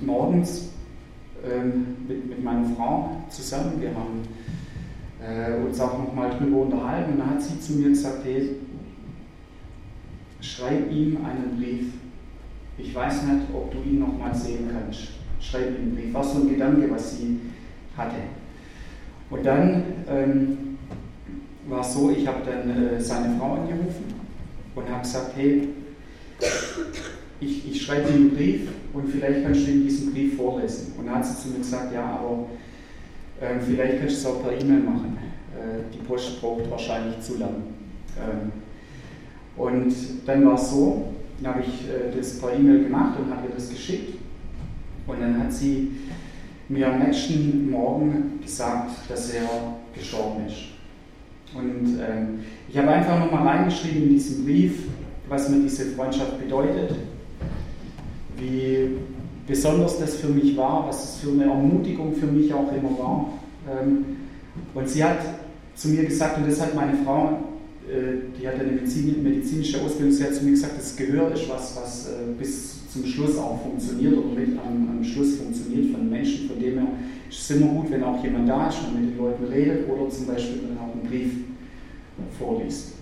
morgens 0.00 0.70
ähm, 1.44 1.96
mit, 2.06 2.28
mit 2.28 2.44
meiner 2.44 2.64
Frau 2.76 3.20
zusammen. 3.28 3.80
Wir 3.80 3.88
haben 3.88 4.22
äh, 5.22 5.52
uns 5.64 5.80
auch 5.80 5.98
nochmal 5.98 6.30
drüber 6.30 6.62
unterhalten 6.62 7.12
und 7.12 7.18
dann 7.18 7.30
hat 7.30 7.42
sie 7.42 7.60
zu 7.60 7.74
mir 7.74 7.90
gesagt, 7.90 8.24
hey, 8.24 8.56
schreib 10.40 10.90
ihm 10.90 11.18
einen 11.24 11.56
Brief. 11.58 11.92
Ich 12.78 12.94
weiß 12.94 13.24
nicht, 13.24 13.46
ob 13.52 13.70
du 13.70 13.78
ihn 13.78 14.00
nochmal 14.00 14.34
sehen 14.34 14.68
kannst. 14.72 15.08
Schreib 15.38 15.68
ihm 15.68 15.82
einen 15.82 15.94
Brief. 15.94 16.14
War 16.14 16.24
so 16.24 16.40
ein 16.40 16.48
Gedanke, 16.48 16.90
was 16.90 17.18
sie 17.18 17.38
hatte. 17.96 18.16
Und 19.28 19.44
dann 19.44 19.82
ähm, 20.08 20.58
war 21.68 21.80
es 21.80 21.94
so, 21.94 22.10
ich 22.10 22.26
habe 22.26 22.40
dann 22.44 22.70
äh, 22.70 23.00
seine 23.00 23.38
Frau 23.38 23.54
angerufen 23.54 24.14
und 24.74 24.88
habe 24.88 25.02
gesagt, 25.02 25.32
hey, 25.36 25.68
ich, 27.40 27.70
ich 27.70 27.82
schreibe 27.82 28.08
dir 28.08 28.14
einen 28.14 28.34
Brief 28.34 28.68
und 28.92 29.08
vielleicht 29.08 29.44
kannst 29.44 29.66
du 29.66 29.70
ihm 29.70 29.84
diesen 29.84 30.12
Brief 30.12 30.36
vorlesen. 30.36 30.94
Und 30.98 31.06
dann 31.06 31.16
hat 31.16 31.26
sie 31.26 31.36
zu 31.36 31.48
mir 31.50 31.58
gesagt, 31.58 31.92
ja, 31.92 32.04
aber 32.04 32.46
äh, 33.40 33.58
vielleicht 33.60 34.00
kannst 34.00 34.24
du 34.24 34.28
es 34.28 34.34
auch 34.34 34.42
per 34.42 34.52
E-Mail 34.52 34.80
machen. 34.80 35.18
Äh, 35.54 35.92
die 35.92 35.98
Post 35.98 36.40
braucht 36.40 36.70
wahrscheinlich 36.70 37.20
zu 37.20 37.38
lang. 37.38 37.54
Ähm, 38.18 38.52
und 39.56 39.94
dann 40.26 40.46
war 40.46 40.54
es 40.54 40.70
so, 40.70 41.12
dann 41.42 41.54
habe 41.54 41.64
ich 41.64 41.88
äh, 41.88 42.16
das 42.16 42.38
per 42.38 42.54
E-Mail 42.54 42.84
gemacht 42.84 43.18
und 43.18 43.30
habe 43.30 43.48
ihr 43.48 43.54
das 43.54 43.70
geschickt. 43.70 44.18
Und 45.06 45.20
dann 45.20 45.42
hat 45.42 45.52
sie 45.52 45.90
mir 46.68 46.92
am 46.92 47.00
nächsten 47.00 47.70
Morgen 47.70 48.40
gesagt, 48.42 48.90
dass 49.08 49.30
er 49.30 49.48
gestorben 49.94 50.46
ist. 50.46 50.70
Und 51.54 51.98
ähm, 51.98 52.40
ich 52.68 52.78
habe 52.78 52.88
einfach 52.88 53.18
nochmal 53.18 53.46
reingeschrieben 53.46 54.04
in 54.04 54.08
diesen 54.10 54.44
Brief, 54.44 54.84
was 55.28 55.48
mir 55.48 55.60
diese 55.60 55.86
Freundschaft 55.86 56.38
bedeutet, 56.38 56.94
wie 58.36 58.79
besonders 59.50 59.98
das 59.98 60.16
für 60.16 60.28
mich 60.28 60.56
war, 60.56 60.86
was 60.88 61.04
es 61.04 61.20
für 61.20 61.30
eine 61.32 61.44
Ermutigung 61.44 62.14
für 62.14 62.26
mich 62.26 62.54
auch 62.54 62.72
immer 62.72 62.98
war. 62.98 63.32
Ähm, 63.68 64.04
und 64.74 64.88
sie 64.88 65.02
hat 65.02 65.18
zu 65.74 65.88
mir 65.88 66.04
gesagt, 66.04 66.38
und 66.38 66.48
das 66.48 66.60
hat 66.60 66.74
meine 66.74 66.94
Frau, 67.04 67.40
äh, 67.88 68.38
die 68.40 68.46
hat 68.46 68.54
eine 68.54 68.70
medizinische 68.70 69.82
Ausbildung, 69.82 70.12
sie 70.12 70.24
hat 70.24 70.34
zu 70.34 70.44
mir 70.44 70.52
gesagt, 70.52 70.74
das 70.78 70.96
Gehör 70.96 71.32
ist 71.32 71.48
was, 71.48 71.76
was 71.76 72.06
äh, 72.06 72.32
bis 72.38 72.88
zum 72.92 73.04
Schluss 73.04 73.36
auch 73.38 73.60
funktioniert 73.62 74.14
oder 74.14 74.38
mit 74.38 74.58
am, 74.58 74.88
am 74.88 75.04
Schluss 75.04 75.36
funktioniert 75.36 75.92
von 75.92 76.08
Menschen, 76.08 76.48
von 76.48 76.60
dem 76.60 76.74
her 76.74 76.88
ist 77.28 77.40
es 77.40 77.56
immer 77.56 77.68
gut, 77.68 77.90
wenn 77.90 78.04
auch 78.04 78.22
jemand 78.22 78.48
da 78.48 78.68
ist 78.68 78.78
und 78.84 79.00
mit 79.00 79.12
den 79.12 79.18
Leuten 79.18 79.44
redet 79.44 79.88
oder 79.88 80.08
zum 80.10 80.26
Beispiel 80.26 80.60
dann 80.68 80.78
auch 80.78 80.92
einen 80.94 81.08
Brief 81.08 81.32
vorliest. 82.38 82.92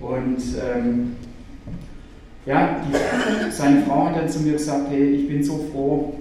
Und 0.00 0.42
ähm, 0.60 1.16
ja, 2.46 2.80
die, 2.84 3.50
seine 3.50 3.82
Frau 3.82 4.06
hat 4.06 4.16
dann 4.16 4.28
zu 4.28 4.40
mir 4.40 4.52
gesagt, 4.52 4.90
hey, 4.90 5.10
ich 5.10 5.28
bin 5.28 5.42
so 5.42 5.64
froh, 5.72 6.14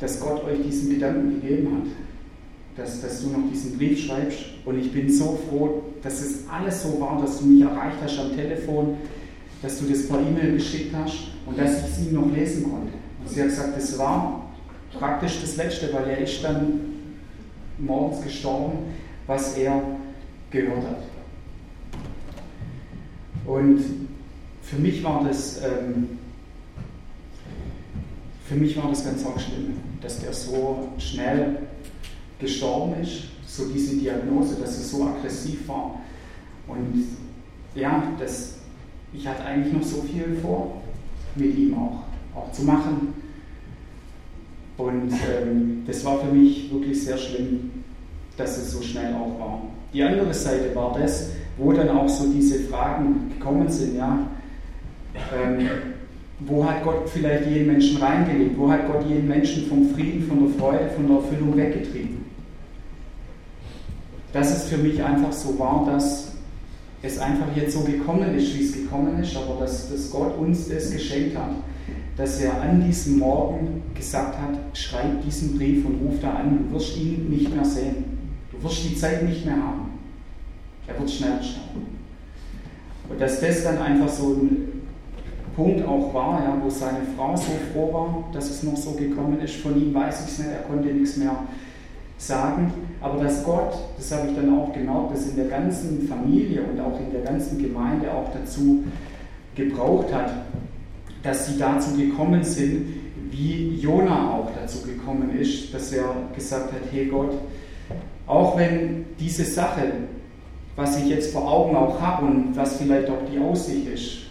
dass 0.00 0.20
Gott 0.20 0.44
euch 0.44 0.62
diesen 0.64 0.90
Gedanken 0.90 1.40
gegeben 1.40 1.68
hat, 1.76 2.84
dass, 2.84 3.00
dass 3.00 3.22
du 3.22 3.28
noch 3.28 3.50
diesen 3.50 3.76
Brief 3.76 4.06
schreibst. 4.06 4.38
Und 4.64 4.78
ich 4.78 4.92
bin 4.92 5.10
so 5.10 5.38
froh, 5.48 5.82
dass 6.02 6.20
es 6.20 6.48
alles 6.48 6.82
so 6.82 7.00
war, 7.00 7.20
dass 7.20 7.38
du 7.38 7.46
mich 7.46 7.62
erreicht 7.62 7.96
hast 8.02 8.18
am 8.18 8.34
Telefon, 8.34 8.98
dass 9.62 9.78
du 9.78 9.86
das 9.86 10.06
per 10.06 10.20
E-Mail 10.20 10.54
geschickt 10.54 10.94
hast 10.94 11.28
und 11.46 11.58
dass 11.58 11.78
ich 11.78 11.84
es 11.84 12.06
ihm 12.06 12.14
noch 12.14 12.30
lesen 12.30 12.64
konnte. 12.64 12.92
Und 13.20 13.28
sie 13.28 13.40
hat 13.40 13.48
gesagt, 13.48 13.76
das 13.76 13.98
war 13.98 14.52
praktisch 14.98 15.40
das 15.40 15.56
Letzte, 15.56 15.92
weil 15.92 16.08
er 16.08 16.18
ist 16.18 16.42
dann 16.44 16.80
morgens 17.78 18.22
gestorben, 18.22 18.78
was 19.26 19.56
er 19.56 19.82
gehört 20.50 20.84
hat. 20.84 21.02
Und 23.46 24.03
für 24.64 24.76
mich 24.76 25.04
war 25.04 25.22
das, 25.24 25.60
ähm, 25.62 26.18
für 28.46 28.54
mich 28.54 28.76
war 28.76 28.88
das 28.88 29.04
ganz 29.04 29.24
arg 29.24 29.40
schlimm, 29.40 29.74
dass 30.00 30.20
der 30.20 30.32
so 30.32 30.88
schnell 30.98 31.58
gestorben 32.38 33.00
ist, 33.00 33.24
so 33.46 33.66
diese 33.68 33.96
Diagnose, 33.96 34.56
dass 34.56 34.78
er 34.78 34.84
so 34.84 35.04
aggressiv 35.04 35.68
war. 35.68 36.00
Und 36.66 37.04
ja, 37.74 38.02
das, 38.18 38.56
ich 39.12 39.26
hatte 39.26 39.44
eigentlich 39.44 39.72
noch 39.72 39.82
so 39.82 40.02
viel 40.02 40.36
vor, 40.40 40.82
mit 41.36 41.56
ihm 41.56 41.74
auch, 41.76 42.04
auch 42.34 42.52
zu 42.52 42.62
machen. 42.62 43.14
Und 44.76 45.12
ähm, 45.12 45.84
das 45.86 46.04
war 46.04 46.20
für 46.20 46.32
mich 46.32 46.72
wirklich 46.72 47.04
sehr 47.04 47.16
schlimm, 47.18 47.70
dass 48.36 48.56
es 48.58 48.72
so 48.72 48.82
schnell 48.82 49.14
auch 49.14 49.38
war. 49.38 49.62
Die 49.92 50.02
andere 50.02 50.34
Seite 50.34 50.74
war 50.74 50.98
das, 50.98 51.30
wo 51.56 51.72
dann 51.72 51.88
auch 51.90 52.08
so 52.08 52.32
diese 52.32 52.60
Fragen 52.60 53.30
gekommen 53.30 53.68
sind, 53.68 53.96
ja, 53.96 54.26
ähm, 55.14 55.68
wo 56.40 56.64
hat 56.64 56.82
Gott 56.82 57.08
vielleicht 57.08 57.48
jeden 57.48 57.68
Menschen 57.68 57.98
reingelegt? 57.98 58.58
Wo 58.58 58.70
hat 58.70 58.86
Gott 58.86 59.08
jeden 59.08 59.28
Menschen 59.28 59.66
vom 59.66 59.88
Frieden, 59.90 60.26
von 60.26 60.46
der 60.46 60.58
Freude, 60.58 60.90
von 60.90 61.06
der 61.06 61.16
Erfüllung 61.16 61.56
weggetrieben? 61.56 62.24
Dass 64.32 64.50
es 64.56 64.68
für 64.68 64.78
mich 64.78 65.02
einfach 65.02 65.32
so 65.32 65.58
war, 65.58 65.86
dass 65.86 66.32
es 67.02 67.18
einfach 67.18 67.54
jetzt 67.54 67.74
so 67.74 67.80
gekommen 67.80 68.34
ist, 68.34 68.58
wie 68.58 68.64
es 68.64 68.72
gekommen 68.72 69.22
ist, 69.22 69.36
aber 69.36 69.60
dass, 69.60 69.90
dass 69.90 70.10
Gott 70.10 70.36
uns 70.38 70.68
das 70.68 70.90
geschenkt 70.90 71.36
hat, 71.36 71.52
dass 72.16 72.40
er 72.40 72.60
an 72.60 72.84
diesem 72.84 73.18
Morgen 73.18 73.82
gesagt 73.94 74.38
hat, 74.40 74.58
schreib 74.76 75.22
diesen 75.24 75.56
Brief 75.56 75.84
und 75.84 76.00
ruf 76.00 76.14
da 76.20 76.30
an, 76.30 76.66
du 76.68 76.74
wirst 76.74 76.96
ihn 76.96 77.28
nicht 77.28 77.54
mehr 77.54 77.64
sehen. 77.64 78.04
Du 78.50 78.62
wirst 78.62 78.84
die 78.84 78.96
Zeit 78.96 79.22
nicht 79.22 79.44
mehr 79.44 79.56
haben. 79.56 79.90
Er 80.86 80.98
wird 80.98 81.10
schnell 81.10 81.42
sterben. 81.42 81.86
Und 83.08 83.20
dass 83.20 83.40
das 83.40 83.64
dann 83.64 83.78
einfach 83.78 84.08
so 84.08 84.34
ein 84.34 84.73
Punkt 85.54 85.86
auch 85.86 86.12
war, 86.12 86.42
ja, 86.42 86.56
wo 86.62 86.68
seine 86.68 87.00
Frau 87.16 87.36
so 87.36 87.52
froh 87.72 87.92
war, 87.92 88.24
dass 88.32 88.50
es 88.50 88.62
noch 88.62 88.76
so 88.76 88.92
gekommen 88.92 89.40
ist. 89.40 89.56
Von 89.56 89.80
ihm 89.80 89.94
weiß 89.94 90.24
ich 90.26 90.32
es 90.32 90.38
nicht, 90.38 90.50
er 90.50 90.62
konnte 90.62 90.88
nichts 90.88 91.16
mehr 91.16 91.36
sagen. 92.18 92.72
Aber 93.00 93.22
dass 93.22 93.44
Gott, 93.44 93.74
das 93.96 94.12
habe 94.12 94.28
ich 94.28 94.36
dann 94.36 94.58
auch 94.58 94.72
gemerkt, 94.72 95.12
das 95.12 95.28
in 95.28 95.36
der 95.36 95.46
ganzen 95.46 96.08
Familie 96.08 96.62
und 96.62 96.80
auch 96.80 96.98
in 96.98 97.12
der 97.12 97.22
ganzen 97.22 97.58
Gemeinde 97.58 98.12
auch 98.12 98.30
dazu 98.32 98.84
gebraucht 99.54 100.12
hat, 100.12 100.32
dass 101.22 101.46
sie 101.46 101.58
dazu 101.58 101.96
gekommen 101.96 102.42
sind, 102.44 102.86
wie 103.30 103.76
Jona 103.80 104.30
auch 104.32 104.50
dazu 104.60 104.82
gekommen 104.82 105.36
ist, 105.38 105.72
dass 105.74 105.92
er 105.92 106.04
gesagt 106.34 106.72
hat, 106.72 106.80
hey 106.92 107.06
Gott, 107.06 107.32
auch 108.26 108.56
wenn 108.56 109.06
diese 109.18 109.44
Sache, 109.44 109.82
was 110.76 110.98
ich 110.98 111.06
jetzt 111.06 111.32
vor 111.32 111.50
Augen 111.50 111.76
auch 111.76 112.00
habe 112.00 112.26
und 112.26 112.56
was 112.56 112.76
vielleicht 112.76 113.08
auch 113.10 113.22
die 113.30 113.38
Aussicht 113.38 113.88
ist, 113.92 114.23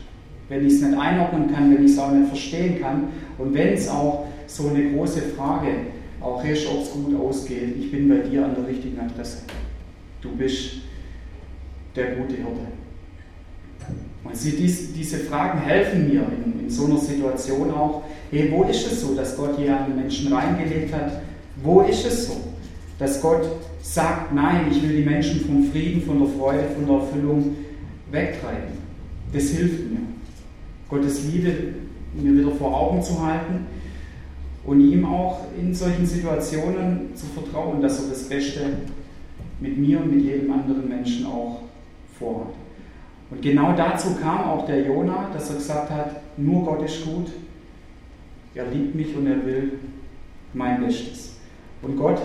wenn 0.50 0.66
ich 0.66 0.74
es 0.74 0.82
nicht 0.82 0.98
einordnen 0.98 1.54
kann, 1.54 1.74
wenn 1.74 1.86
ich 1.86 1.92
es 1.92 2.00
auch 2.00 2.12
nicht 2.12 2.28
verstehen 2.28 2.80
kann 2.82 3.10
und 3.38 3.54
wenn 3.54 3.74
es 3.74 3.88
auch 3.88 4.26
so 4.48 4.70
eine 4.70 4.92
große 4.92 5.22
Frage 5.22 5.70
auch 6.22 6.44
ist, 6.44 6.68
ob 6.68 6.82
es 6.82 6.92
gut 6.92 7.20
ausgeht, 7.20 7.76
ich 7.80 7.92
bin 7.92 8.08
bei 8.10 8.18
dir 8.18 8.46
an 8.46 8.56
der 8.56 8.68
richtigen 8.68 9.00
Adresse. 9.00 9.40
Du 10.22 10.30
bist 10.36 10.76
der 11.96 12.16
gute 12.16 12.36
Hirte. 12.36 12.68
Und 14.24 14.38
sie, 14.38 14.52
dies, 14.52 14.94
diese 14.94 15.18
Fragen 15.18 15.60
helfen 15.60 16.08
mir 16.08 16.22
in, 16.22 16.62
in, 16.62 16.70
so 16.70 16.86
einer 16.86 16.98
Situation 16.98 17.72
auch, 17.72 18.04
hey, 18.32 18.50
wo 18.52 18.64
ist 18.64 18.90
es 18.90 19.02
so, 19.02 19.14
dass 19.16 19.36
Gott 19.36 19.58
hier 19.58 19.78
einen 19.78 19.98
Menschen 19.98 20.32
reingelegt 20.32 20.94
hat? 20.94 21.22
Wo 21.62 21.82
ist 21.82 22.06
es 22.06 22.28
so, 22.28 22.38
dass 22.98 23.22
Gott 23.22 23.46
sagt, 23.82 24.34
nein, 24.34 24.68
ich 24.72 24.82
will 24.82 24.96
die 24.96 25.04
Menschen 25.10 25.42
vom 25.42 25.70
Frieden, 25.72 26.02
von 26.02 26.20
der 26.20 26.30
Freude, 26.30 26.64
von 26.74 26.88
der 26.88 26.96
Erfüllung 26.96 27.56
wegtreiben? 28.12 28.78
Das 29.34 29.44
hilft 29.50 29.92
mir. 29.92 30.12
Gottes 30.90 31.25
Liebe 31.25 31.54
mir 32.13 32.34
wieder 32.34 32.52
vor 32.52 32.75
Augen 32.75 33.02
zu 33.02 33.25
halten 33.25 33.66
und 34.66 34.80
ihm 34.80 35.06
auch 35.06 35.42
in 35.60 35.74
solchen 35.74 36.06
Situationen 36.06 37.16
zu 37.16 37.25
vertrauen, 37.28 37.82
dass 37.82 38.04
er 38.04 38.10
das 38.10 38.24
Beste 38.24 38.62
mit 39.60 39.78
mir 39.78 40.00
und 40.00 40.13
mit 40.13 40.24
jedem 40.24 40.52
anderen 40.52 40.88
Menschen 40.88 41.25
auch 41.25 41.62
vorhat. 42.18 42.54
Und 43.32 43.42
genau 43.42 43.75
dazu 43.75 44.16
kam 44.16 44.44
auch 44.44 44.66
der 44.66 44.86
Jona, 44.86 45.30
dass 45.34 45.50
er 45.50 45.56
gesagt 45.56 45.90
hat, 45.90 46.22
nur 46.38 46.63
Gott 46.66 46.84
ist 46.84 47.04
gut, 47.04 47.32
er 48.56 48.68
liebt 48.68 48.96
mich 48.96 49.16
und 49.16 49.25
er 49.25 49.44
will 49.46 49.80
mein 50.54 50.86
Bestes. 50.86 51.38
Und 51.82 51.98
Gott 51.98 52.22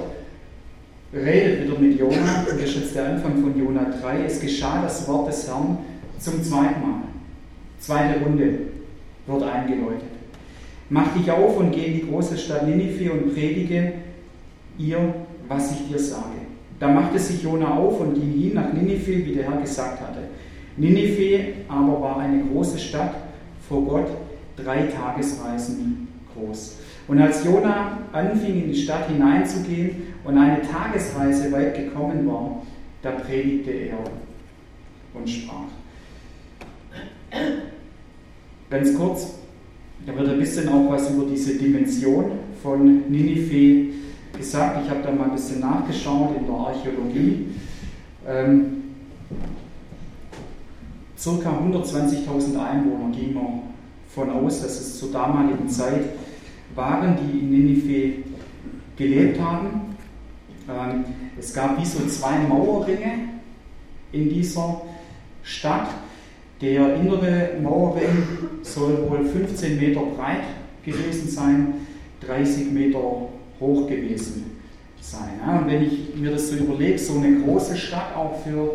redet 1.12 1.64
wieder 1.64 1.78
mit 1.78 1.98
Jona, 1.98 2.44
und 2.50 2.60
das 2.60 2.68
ist 2.68 2.76
jetzt 2.76 2.94
der 2.94 3.10
Anfang 3.10 3.40
von 3.40 3.58
Jona 3.58 3.86
3, 4.02 4.24
es 4.24 4.40
geschah 4.40 4.82
das 4.82 5.08
Wort 5.08 5.28
des 5.28 5.48
Herrn 5.48 5.78
zum 6.18 6.42
zweiten 6.42 6.82
Mal. 6.82 7.07
Zweite 7.78 8.20
Runde 8.20 8.58
wird 9.26 9.42
eingeläutet. 9.42 10.08
Mach 10.90 11.14
dich 11.14 11.30
auf 11.30 11.58
und 11.58 11.70
geh 11.70 11.84
in 11.86 11.94
die 11.94 12.10
große 12.10 12.36
Stadt 12.38 12.66
Ninive 12.66 13.12
und 13.12 13.34
predige 13.34 13.92
ihr, 14.78 15.14
was 15.48 15.72
ich 15.72 15.88
dir 15.88 15.98
sage. 15.98 16.38
Da 16.80 16.88
machte 16.88 17.18
sich 17.18 17.42
Jona 17.42 17.76
auf 17.76 18.00
und 18.00 18.14
ging 18.14 18.32
hin 18.32 18.54
nach 18.54 18.72
Ninive, 18.72 19.26
wie 19.26 19.34
der 19.34 19.50
Herr 19.50 19.60
gesagt 19.60 20.00
hatte. 20.00 20.20
Ninive 20.76 21.54
aber 21.68 22.00
war 22.00 22.20
eine 22.20 22.42
große 22.44 22.78
Stadt 22.78 23.14
vor 23.68 23.84
Gott, 23.84 24.08
drei 24.56 24.86
Tagesreisen 24.86 26.08
groß. 26.34 26.78
Und 27.08 27.20
als 27.20 27.44
Jona 27.44 27.98
anfing, 28.12 28.62
in 28.62 28.72
die 28.72 28.82
Stadt 28.82 29.08
hineinzugehen 29.08 29.90
und 30.24 30.38
eine 30.38 30.60
Tagesreise 30.62 31.50
weit 31.52 31.74
gekommen 31.74 32.26
war, 32.26 32.62
da 33.02 33.12
predigte 33.12 33.70
er 33.70 33.98
und 35.14 35.28
sprach. 35.28 35.68
Ganz 38.70 38.94
kurz, 38.94 39.34
da 40.06 40.16
wird 40.16 40.28
ein 40.28 40.38
bisschen 40.38 40.68
auch 40.68 40.90
was 40.90 41.10
über 41.10 41.24
diese 41.24 41.54
Dimension 41.56 42.32
von 42.62 43.10
Ninive 43.10 43.94
gesagt. 44.36 44.84
Ich 44.84 44.90
habe 44.90 45.02
da 45.02 45.10
mal 45.10 45.24
ein 45.24 45.32
bisschen 45.32 45.60
nachgeschaut 45.60 46.36
in 46.36 46.46
der 46.46 46.54
Archäologie. 46.54 47.46
Ähm, 48.26 48.82
circa 51.18 51.50
120.000 51.50 52.58
Einwohner 52.58 53.14
ging 53.14 53.34
man 53.34 53.60
von 54.14 54.30
aus, 54.30 54.62
dass 54.62 54.80
es 54.80 54.98
zur 54.98 55.12
damaligen 55.12 55.68
Zeit 55.68 56.04
waren, 56.74 57.16
die 57.16 57.38
in 57.38 57.50
Ninive 57.50 58.22
gelebt 58.96 59.40
haben. 59.40 59.96
Ähm, 60.68 61.04
es 61.38 61.54
gab 61.54 61.80
wie 61.80 61.86
so 61.86 62.06
zwei 62.06 62.38
Mauerringe 62.38 63.28
in 64.12 64.28
dieser 64.28 64.82
Stadt. 65.42 65.88
Der 66.60 66.96
innere 66.96 67.50
Mauerring 67.62 68.26
soll 68.62 69.08
wohl 69.08 69.24
15 69.24 69.78
Meter 69.78 70.00
breit 70.16 70.42
gewesen 70.84 71.28
sein, 71.28 71.74
30 72.26 72.72
Meter 72.72 72.98
hoch 73.60 73.86
gewesen 73.86 74.58
sein. 75.00 75.40
Ja, 75.44 75.58
und 75.58 75.68
wenn 75.68 75.82
ich 75.82 76.14
mir 76.16 76.32
das 76.32 76.50
so 76.50 76.56
überlege, 76.56 76.98
so 76.98 77.18
eine 77.18 77.40
große 77.40 77.76
Stadt 77.76 78.16
auch 78.16 78.42
für 78.42 78.74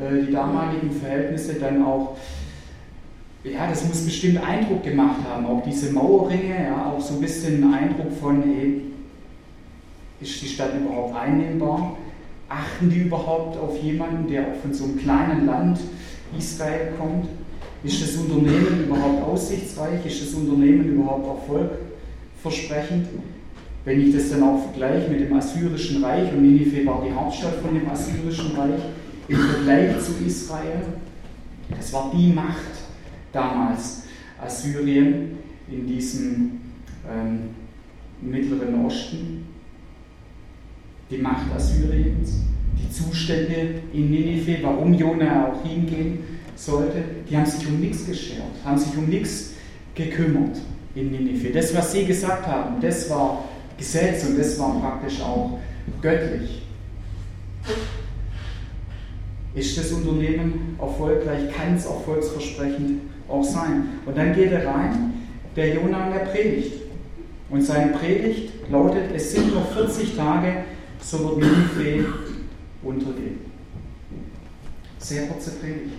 äh, 0.00 0.24
die 0.24 0.32
damaligen 0.32 0.90
Verhältnisse, 0.90 1.54
dann 1.54 1.84
auch, 1.84 2.16
ja, 3.42 3.68
das 3.68 3.84
muss 3.86 4.04
bestimmt 4.04 4.38
Eindruck 4.46 4.84
gemacht 4.84 5.20
haben, 5.28 5.46
auch 5.46 5.62
diese 5.64 5.92
Mauerringe, 5.92 6.64
ja, 6.64 6.92
auch 6.92 7.00
so 7.00 7.14
ein 7.14 7.20
bisschen 7.20 7.74
Eindruck 7.74 8.12
von, 8.20 8.42
hey, 8.42 8.82
ist 10.20 10.40
die 10.42 10.46
Stadt 10.46 10.70
überhaupt 10.80 11.14
einnehmbar? 11.16 11.96
Achten 12.48 12.88
die 12.88 13.00
überhaupt 13.00 13.58
auf 13.58 13.82
jemanden, 13.82 14.30
der 14.30 14.42
auch 14.42 14.60
von 14.62 14.72
so 14.72 14.84
einem 14.84 14.98
kleinen 14.98 15.46
Land 15.46 15.80
Israel 16.38 16.92
kommt? 16.98 17.28
Ist 17.82 18.02
das 18.02 18.16
Unternehmen 18.16 18.84
überhaupt 18.84 19.22
aussichtsreich? 19.22 20.04
Ist 20.04 20.22
das 20.22 20.34
Unternehmen 20.34 20.94
überhaupt 20.94 21.26
erfolgversprechend? 21.26 23.08
Wenn 23.84 24.00
ich 24.00 24.14
das 24.14 24.30
dann 24.30 24.42
auch 24.42 24.60
vergleiche 24.62 25.08
mit 25.10 25.20
dem 25.20 25.32
Assyrischen 25.36 26.02
Reich, 26.02 26.32
und 26.32 26.42
Ninive 26.42 26.84
war 26.84 27.04
die 27.06 27.12
Hauptstadt 27.12 27.54
von 27.62 27.74
dem 27.74 27.88
Assyrischen 27.88 28.56
Reich, 28.56 28.80
im 29.28 29.36
Vergleich 29.36 30.00
zu 30.00 30.12
Israel, 30.26 30.82
das 31.70 31.92
war 31.92 32.12
die 32.14 32.32
Macht 32.32 32.56
damals, 33.32 34.04
Assyrien 34.42 35.38
in 35.70 35.86
diesem 35.86 36.60
ähm, 37.08 37.50
Mittleren 38.20 38.84
Osten, 38.84 39.46
die 41.10 41.18
Macht 41.18 41.52
Assyriens, 41.54 42.40
die 42.78 42.90
Zustände 42.90 43.80
in 43.92 44.10
Ninive, 44.10 44.58
warum 44.62 44.94
Jona 44.94 45.48
auch 45.48 45.68
hingehen 45.68 46.18
sollte, 46.54 47.02
die 47.28 47.36
haben 47.36 47.46
sich 47.46 47.66
um 47.68 47.80
nichts 47.80 48.06
geschert, 48.06 48.42
haben 48.64 48.78
sich 48.78 48.96
um 48.96 49.06
nichts 49.06 49.52
gekümmert 49.94 50.56
in 50.94 51.10
Ninive. 51.10 51.50
Das, 51.50 51.74
was 51.74 51.92
sie 51.92 52.04
gesagt 52.04 52.46
haben, 52.46 52.80
das 52.80 53.08
war 53.10 53.44
Gesetz 53.76 54.24
und 54.24 54.38
das 54.38 54.58
war 54.58 54.80
praktisch 54.80 55.20
auch 55.20 55.58
göttlich. 56.00 56.62
Ist 59.54 59.78
das 59.78 59.92
Unternehmen 59.92 60.76
erfolgreich? 60.78 61.50
Kann 61.54 61.76
es 61.76 61.86
erfolgsversprechend 61.86 63.00
auch 63.28 63.42
sein? 63.42 63.88
Und 64.04 64.16
dann 64.16 64.34
geht 64.34 64.52
er 64.52 64.66
rein, 64.66 65.14
der 65.56 65.74
Jonah, 65.74 66.10
der 66.10 66.26
predigt. 66.26 66.72
Und 67.48 67.62
seine 67.62 67.92
Predigt 67.92 68.52
lautet: 68.70 69.04
Es 69.14 69.32
sind 69.32 69.54
noch 69.54 69.70
40 69.72 70.16
Tage, 70.16 70.64
so 71.00 71.24
wird 71.24 71.38
Ninive 71.38 72.06
untergehen. 72.86 73.40
Sehr 74.98 75.26
kurze 75.26 75.50
Predigt, 75.52 75.94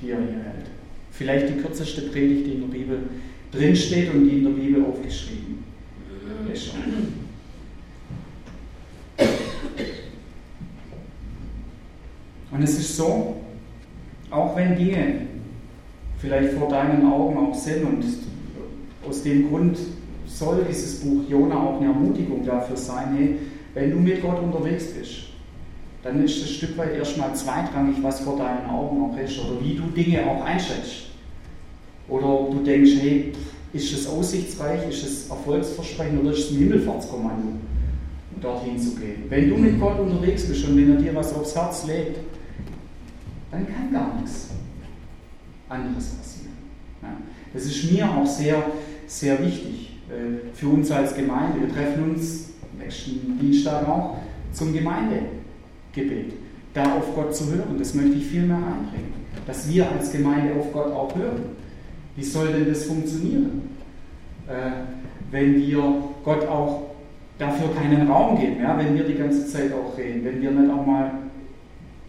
die 0.00 0.10
er 0.10 0.18
hier 0.18 0.42
hält. 0.44 0.66
Vielleicht 1.10 1.48
die 1.48 1.60
kürzeste 1.60 2.02
Predigt, 2.02 2.46
die 2.46 2.52
in 2.52 2.60
der 2.62 2.78
Bibel 2.78 2.98
drinsteht 3.52 4.12
und 4.12 4.24
die 4.24 4.38
in 4.38 4.44
der 4.44 4.50
Bibel 4.50 4.84
aufgeschrieben 4.84 5.64
ist. 6.52 6.74
Und 12.50 12.62
es 12.62 12.78
ist 12.78 12.96
so, 12.96 13.36
auch 14.30 14.56
wenn 14.56 14.76
Dinge 14.76 15.26
vielleicht 16.18 16.54
vor 16.54 16.68
deinen 16.68 17.06
Augen 17.06 17.36
auch 17.36 17.54
sind 17.54 17.84
und 17.84 18.04
aus 19.06 19.22
dem 19.22 19.48
Grund 19.48 19.78
soll 20.26 20.64
dieses 20.68 21.00
Buch 21.00 21.28
Jona 21.28 21.56
auch 21.56 21.80
eine 21.80 21.90
Ermutigung 21.90 22.44
dafür 22.44 22.76
sein, 22.76 23.14
hey, 23.16 23.36
wenn 23.74 23.90
du 23.90 23.98
mit 23.98 24.22
Gott 24.22 24.40
unterwegs 24.42 24.92
bist, 24.92 25.33
dann 26.04 26.22
ist 26.22 26.42
ein 26.42 26.48
Stück 26.48 26.76
weit 26.76 26.94
erstmal 26.96 27.34
zweitrangig, 27.34 27.96
was 28.02 28.20
vor 28.20 28.36
deinen 28.36 28.68
Augen 28.68 29.02
auch 29.02 29.18
ist 29.18 29.38
oder 29.40 29.58
wie 29.62 29.74
du 29.74 29.84
Dinge 29.84 30.24
auch 30.26 30.44
einschätzt. 30.44 31.06
Oder 32.08 32.50
du 32.50 32.62
denkst, 32.62 32.92
hey, 33.00 33.32
ist 33.72 33.92
es 33.92 34.06
aussichtsreich, 34.06 34.86
ist 34.90 35.02
es 35.02 35.30
erfolgsversprechend 35.30 36.20
oder 36.20 36.32
ist 36.32 36.40
es 36.40 36.50
ein 36.50 36.58
Himmelfahrtskommando, 36.58 37.54
dorthin 38.40 38.78
zu 38.78 38.94
gehen? 38.96 39.24
Wenn 39.30 39.48
du 39.48 39.56
mit 39.56 39.80
Gott 39.80 39.98
unterwegs 39.98 40.46
bist 40.46 40.68
und 40.68 40.76
wenn 40.76 40.94
er 40.94 41.00
dir 41.00 41.14
was 41.14 41.34
aufs 41.34 41.56
Herz 41.56 41.86
legt, 41.86 42.18
dann 43.50 43.66
kann 43.66 43.90
gar 43.90 44.20
nichts 44.20 44.50
anderes 45.70 46.06
passieren. 46.06 46.52
Ja. 47.02 47.16
Das 47.54 47.64
ist 47.64 47.90
mir 47.90 48.10
auch 48.10 48.26
sehr, 48.26 48.62
sehr 49.06 49.42
wichtig 49.42 49.96
äh, 50.10 50.54
für 50.54 50.68
uns 50.68 50.90
als 50.90 51.14
Gemeinde. 51.14 51.60
Wir 51.60 51.72
treffen 51.72 52.10
uns 52.10 52.50
nächsten 52.78 53.38
Dienstag 53.40 53.88
auch 53.88 54.18
zum 54.52 54.72
Gemeindegebet. 55.94 56.34
Da 56.72 56.96
auf 56.96 57.14
Gott 57.14 57.34
zu 57.34 57.52
hören, 57.52 57.76
das 57.78 57.94
möchte 57.94 58.16
ich 58.16 58.26
viel 58.26 58.42
mehr 58.42 58.56
einbringen. 58.56 59.12
Dass 59.46 59.68
wir 59.72 59.90
als 59.90 60.10
Gemeinde 60.10 60.54
auf 60.58 60.72
Gott 60.72 60.92
auch 60.92 61.14
hören 61.14 61.54
wie 62.16 62.22
soll 62.22 62.52
denn 62.52 62.68
das 62.68 62.84
funktionieren, 62.84 63.70
äh, 64.46 64.70
wenn 65.30 65.56
wir 65.56 65.82
Gott 66.24 66.46
auch 66.46 66.90
dafür 67.38 67.74
keinen 67.74 68.08
Raum 68.08 68.38
geben, 68.38 68.62
ja? 68.62 68.78
wenn 68.78 68.94
wir 68.94 69.04
die 69.04 69.14
ganze 69.14 69.46
Zeit 69.46 69.72
auch 69.72 69.96
reden, 69.98 70.24
wenn 70.24 70.40
wir 70.40 70.50
nicht 70.52 70.72
auch 70.72 70.86
mal 70.86 71.10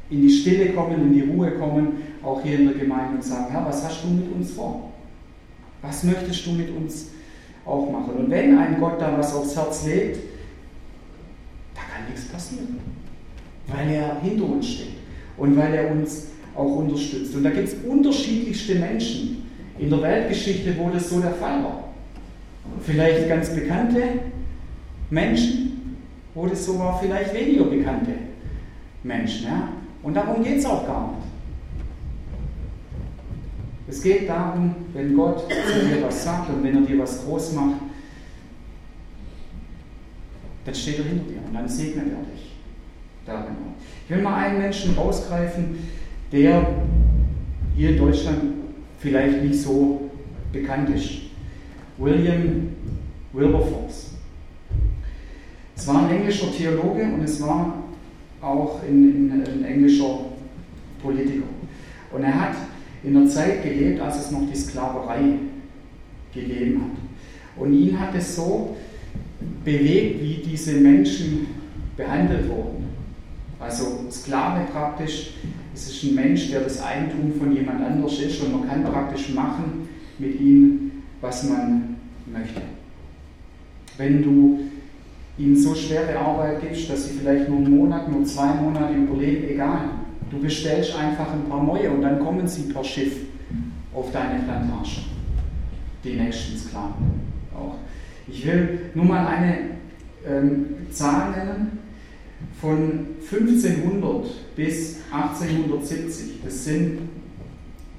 in 0.09 0.21
die 0.21 0.29
Stille 0.29 0.73
kommen, 0.73 1.01
in 1.01 1.13
die 1.13 1.21
Ruhe 1.21 1.51
kommen, 1.51 2.03
auch 2.23 2.43
hier 2.43 2.59
in 2.59 2.67
der 2.67 2.77
Gemeinde 2.77 3.15
und 3.15 3.23
sagen, 3.23 3.47
Herr, 3.49 3.65
was 3.65 3.83
hast 3.83 4.03
du 4.03 4.09
mit 4.09 4.31
uns 4.31 4.51
vor? 4.51 4.91
Was 5.81 6.03
möchtest 6.03 6.45
du 6.45 6.51
mit 6.51 6.69
uns 6.75 7.09
auch 7.65 7.91
machen? 7.91 8.13
Und 8.17 8.29
wenn 8.29 8.57
ein 8.57 8.79
Gott 8.79 9.01
da 9.01 9.17
was 9.17 9.33
aufs 9.33 9.55
Herz 9.55 9.85
legt, 9.87 10.19
da 11.73 11.81
kann 11.81 12.05
nichts 12.07 12.27
passieren, 12.27 12.77
weil 13.67 13.89
er 13.91 14.19
hinter 14.21 14.45
uns 14.45 14.67
steht 14.67 14.95
und 15.37 15.57
weil 15.57 15.73
er 15.73 15.91
uns 15.91 16.27
auch 16.55 16.75
unterstützt. 16.77 17.35
Und 17.35 17.43
da 17.43 17.49
gibt 17.49 17.67
es 17.67 17.75
unterschiedlichste 17.85 18.75
Menschen, 18.75 19.43
in 19.77 19.89
der 19.89 20.01
Weltgeschichte, 20.01 20.75
wo 20.77 20.89
das 20.89 21.09
so 21.09 21.19
der 21.19 21.33
Fall 21.33 21.63
war. 21.63 21.89
Vielleicht 22.81 23.27
ganz 23.27 23.53
bekannte 23.53 24.01
Menschen, 25.09 25.97
wo 26.33 26.47
das 26.47 26.65
so 26.65 26.79
war, 26.79 26.99
vielleicht 26.99 27.33
weniger 27.33 27.65
bekannte 27.65 28.13
Menschen. 29.03 29.45
Ja? 29.45 29.69
Und 30.01 30.13
darum 30.13 30.43
geht 30.43 30.59
es 30.59 30.65
auch 30.65 30.85
gar 30.85 31.09
nicht. 31.09 31.27
Es 33.87 34.01
geht 34.01 34.27
darum, 34.27 34.73
wenn 34.93 35.15
Gott 35.15 35.41
zu 35.41 35.87
dir 35.87 36.03
was 36.03 36.23
sagt 36.23 36.49
und 36.49 36.63
wenn 36.63 36.75
er 36.75 36.81
dir 36.81 36.99
was 36.99 37.23
groß 37.23 37.53
macht, 37.53 37.81
dann 40.65 40.73
steht 40.73 40.97
er 40.97 41.05
hinter 41.05 41.25
dir 41.25 41.39
und 41.47 41.53
dann 41.53 41.67
segnet 41.67 42.07
er 42.07 42.33
dich 42.33 42.34
darin. 43.25 43.55
Ich 44.05 44.15
will 44.15 44.21
mal 44.21 44.35
einen 44.35 44.59
Menschen 44.59 44.95
rausgreifen, 44.95 45.77
der 46.31 46.67
hier 47.75 47.89
in 47.91 47.97
Deutschland 47.97 48.39
vielleicht 48.99 49.43
nicht 49.43 49.59
so 49.59 50.09
bekannt 50.51 50.89
ist. 50.89 51.09
William 51.97 52.69
Wilberforce. 53.33 54.11
Es 55.75 55.87
war 55.87 56.07
ein 56.07 56.15
englischer 56.15 56.51
Theologe 56.51 57.03
und 57.03 57.21
es 57.23 57.41
war 57.41 57.83
auch 58.41 58.81
ein 58.83 59.63
englischer 59.65 60.19
Politiker. 61.01 61.45
Und 62.11 62.23
er 62.23 62.41
hat 62.41 62.55
in 63.03 63.13
der 63.13 63.27
Zeit 63.27 63.63
gelebt, 63.63 63.99
als 63.99 64.17
es 64.17 64.31
noch 64.31 64.47
die 64.49 64.55
Sklaverei 64.55 65.21
gegeben 66.33 66.81
hat. 66.81 67.61
Und 67.61 67.73
ihn 67.73 67.99
hat 67.99 68.15
es 68.15 68.35
so 68.35 68.75
bewegt, 69.63 70.21
wie 70.21 70.41
diese 70.45 70.73
Menschen 70.79 71.47
behandelt 71.97 72.49
wurden. 72.49 72.94
Also 73.65 74.05
Sklave 74.11 74.65
praktisch 74.71 75.31
es 75.75 75.89
ist 75.89 76.03
ein 76.03 76.15
Mensch, 76.15 76.51
der 76.51 76.61
das 76.61 76.81
Eigentum 76.81 77.33
von 77.37 77.53
jemand 77.53 77.83
anders 77.83 78.17
ist 78.19 78.41
und 78.41 78.53
man 78.53 78.67
kann 78.67 78.83
praktisch 78.85 79.29
machen 79.33 79.89
mit 80.17 80.39
ihm, 80.39 81.03
was 81.19 81.49
man 81.49 81.97
möchte. 82.31 82.61
Wenn 83.97 84.23
du 84.23 84.59
ihnen 85.37 85.57
so 85.57 85.75
schwere 85.75 86.17
Arbeit 86.17 86.61
gibst, 86.61 86.89
dass 86.89 87.09
sie 87.09 87.19
vielleicht 87.19 87.49
nur 87.49 87.57
einen 87.57 87.75
Monat, 87.75 88.09
nur 88.09 88.23
zwei 88.23 88.53
Monate 88.53 88.93
überleben, 88.93 89.49
egal. 89.49 89.89
Du 90.31 90.39
bestellst 90.39 90.95
einfach 90.97 91.31
ein 91.33 91.43
paar 91.49 91.61
neue 91.61 91.91
und 91.91 92.01
dann 92.01 92.19
kommen 92.19 92.47
sie 92.47 92.71
per 92.71 92.83
Schiff 92.83 93.13
auf 93.93 94.11
deine 94.13 94.43
Plantage. 94.43 95.01
Die 96.05 96.13
nächsten 96.13 96.57
Sklaven 96.57 97.21
auch. 97.53 97.75
Ich 98.27 98.45
will 98.45 98.91
nur 98.93 99.05
mal 99.05 99.27
eine 99.27 99.57
ähm, 100.25 100.65
Zahl 100.89 101.31
nennen. 101.31 101.84
Von 102.61 103.07
1500 103.29 104.55
bis 104.55 104.97
1870, 105.11 106.41
das 106.43 106.65
sind 106.65 106.99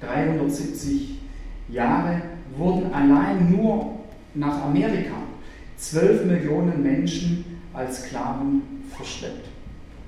370 0.00 1.18
Jahre, 1.68 2.22
wurden 2.56 2.92
allein 2.92 3.50
nur 3.50 3.96
nach 4.34 4.62
Amerika 4.64 5.14
12 5.76 6.24
Millionen 6.24 6.82
Menschen 6.82 7.44
als 7.74 8.02
Sklaven 8.02 8.62
verschleppt. 8.96 9.46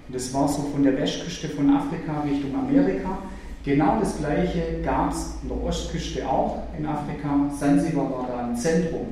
Und 0.06 0.14
das 0.14 0.32
war 0.32 0.48
so 0.48 0.62
von 0.62 0.82
der 0.82 0.96
Westküste 0.96 1.48
von 1.48 1.68
Afrika 1.70 2.22
Richtung 2.22 2.54
Amerika. 2.54 3.18
Genau 3.64 3.98
das 4.00 4.16
gleiche 4.18 4.80
gab 4.82 5.12
es 5.12 5.34
in 5.42 5.48
der 5.48 5.62
Ostküste 5.62 6.26
auch 6.26 6.62
in 6.78 6.86
Afrika. 6.86 7.50
Sansibar 7.58 8.10
war 8.10 8.26
da 8.26 8.46
ein 8.46 8.56
Zentrum 8.56 9.08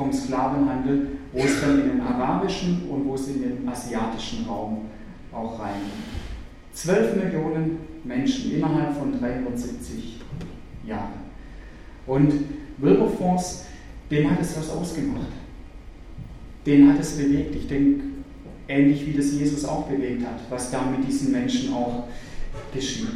vom 0.00 0.10
Sklavenhandel, 0.10 1.08
wo 1.32 1.40
es 1.40 1.60
dann 1.60 1.78
in 1.78 1.88
den 1.90 2.00
arabischen 2.00 2.88
und 2.88 3.06
wo 3.06 3.14
es 3.14 3.28
in 3.28 3.42
den 3.42 3.68
asiatischen 3.68 4.46
Raum 4.46 4.86
auch 5.30 5.60
reinging. 5.60 5.90
12 6.72 7.22
Millionen 7.22 7.78
Menschen 8.02 8.52
innerhalb 8.52 8.96
von 8.96 9.12
370 9.20 10.22
Jahren. 10.86 11.20
Und 12.06 12.32
Wilberforce, 12.78 13.66
dem 14.10 14.30
hat 14.30 14.40
es 14.40 14.56
was 14.56 14.70
ausgemacht. 14.70 15.28
Den 16.64 16.88
hat 16.88 16.98
es 16.98 17.18
bewegt. 17.18 17.54
Ich 17.54 17.68
denke, 17.68 18.04
ähnlich 18.68 19.06
wie 19.06 19.12
das 19.12 19.32
Jesus 19.32 19.66
auch 19.66 19.86
bewegt 19.86 20.24
hat, 20.24 20.40
was 20.48 20.70
da 20.70 20.82
mit 20.86 21.06
diesen 21.06 21.32
Menschen 21.32 21.74
auch 21.74 22.04
geschieht. 22.72 23.08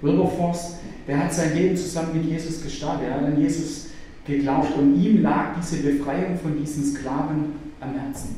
Wilberforce, 0.00 0.76
der 1.06 1.18
hat 1.18 1.34
sein 1.34 1.54
Leben 1.54 1.76
zusammen 1.76 2.14
mit 2.14 2.24
Jesus 2.24 2.62
gestartet. 2.62 3.08
Er 3.08 3.16
hat 3.16 3.24
an 3.24 3.38
Jesus 3.38 3.89
geglaubt 4.30 4.76
und 4.76 5.02
ihm 5.02 5.22
lag 5.22 5.56
diese 5.60 5.82
Befreiung 5.82 6.38
von 6.42 6.56
diesen 6.58 6.84
Sklaven 6.84 7.52
am 7.80 7.94
Herzen. 7.94 8.36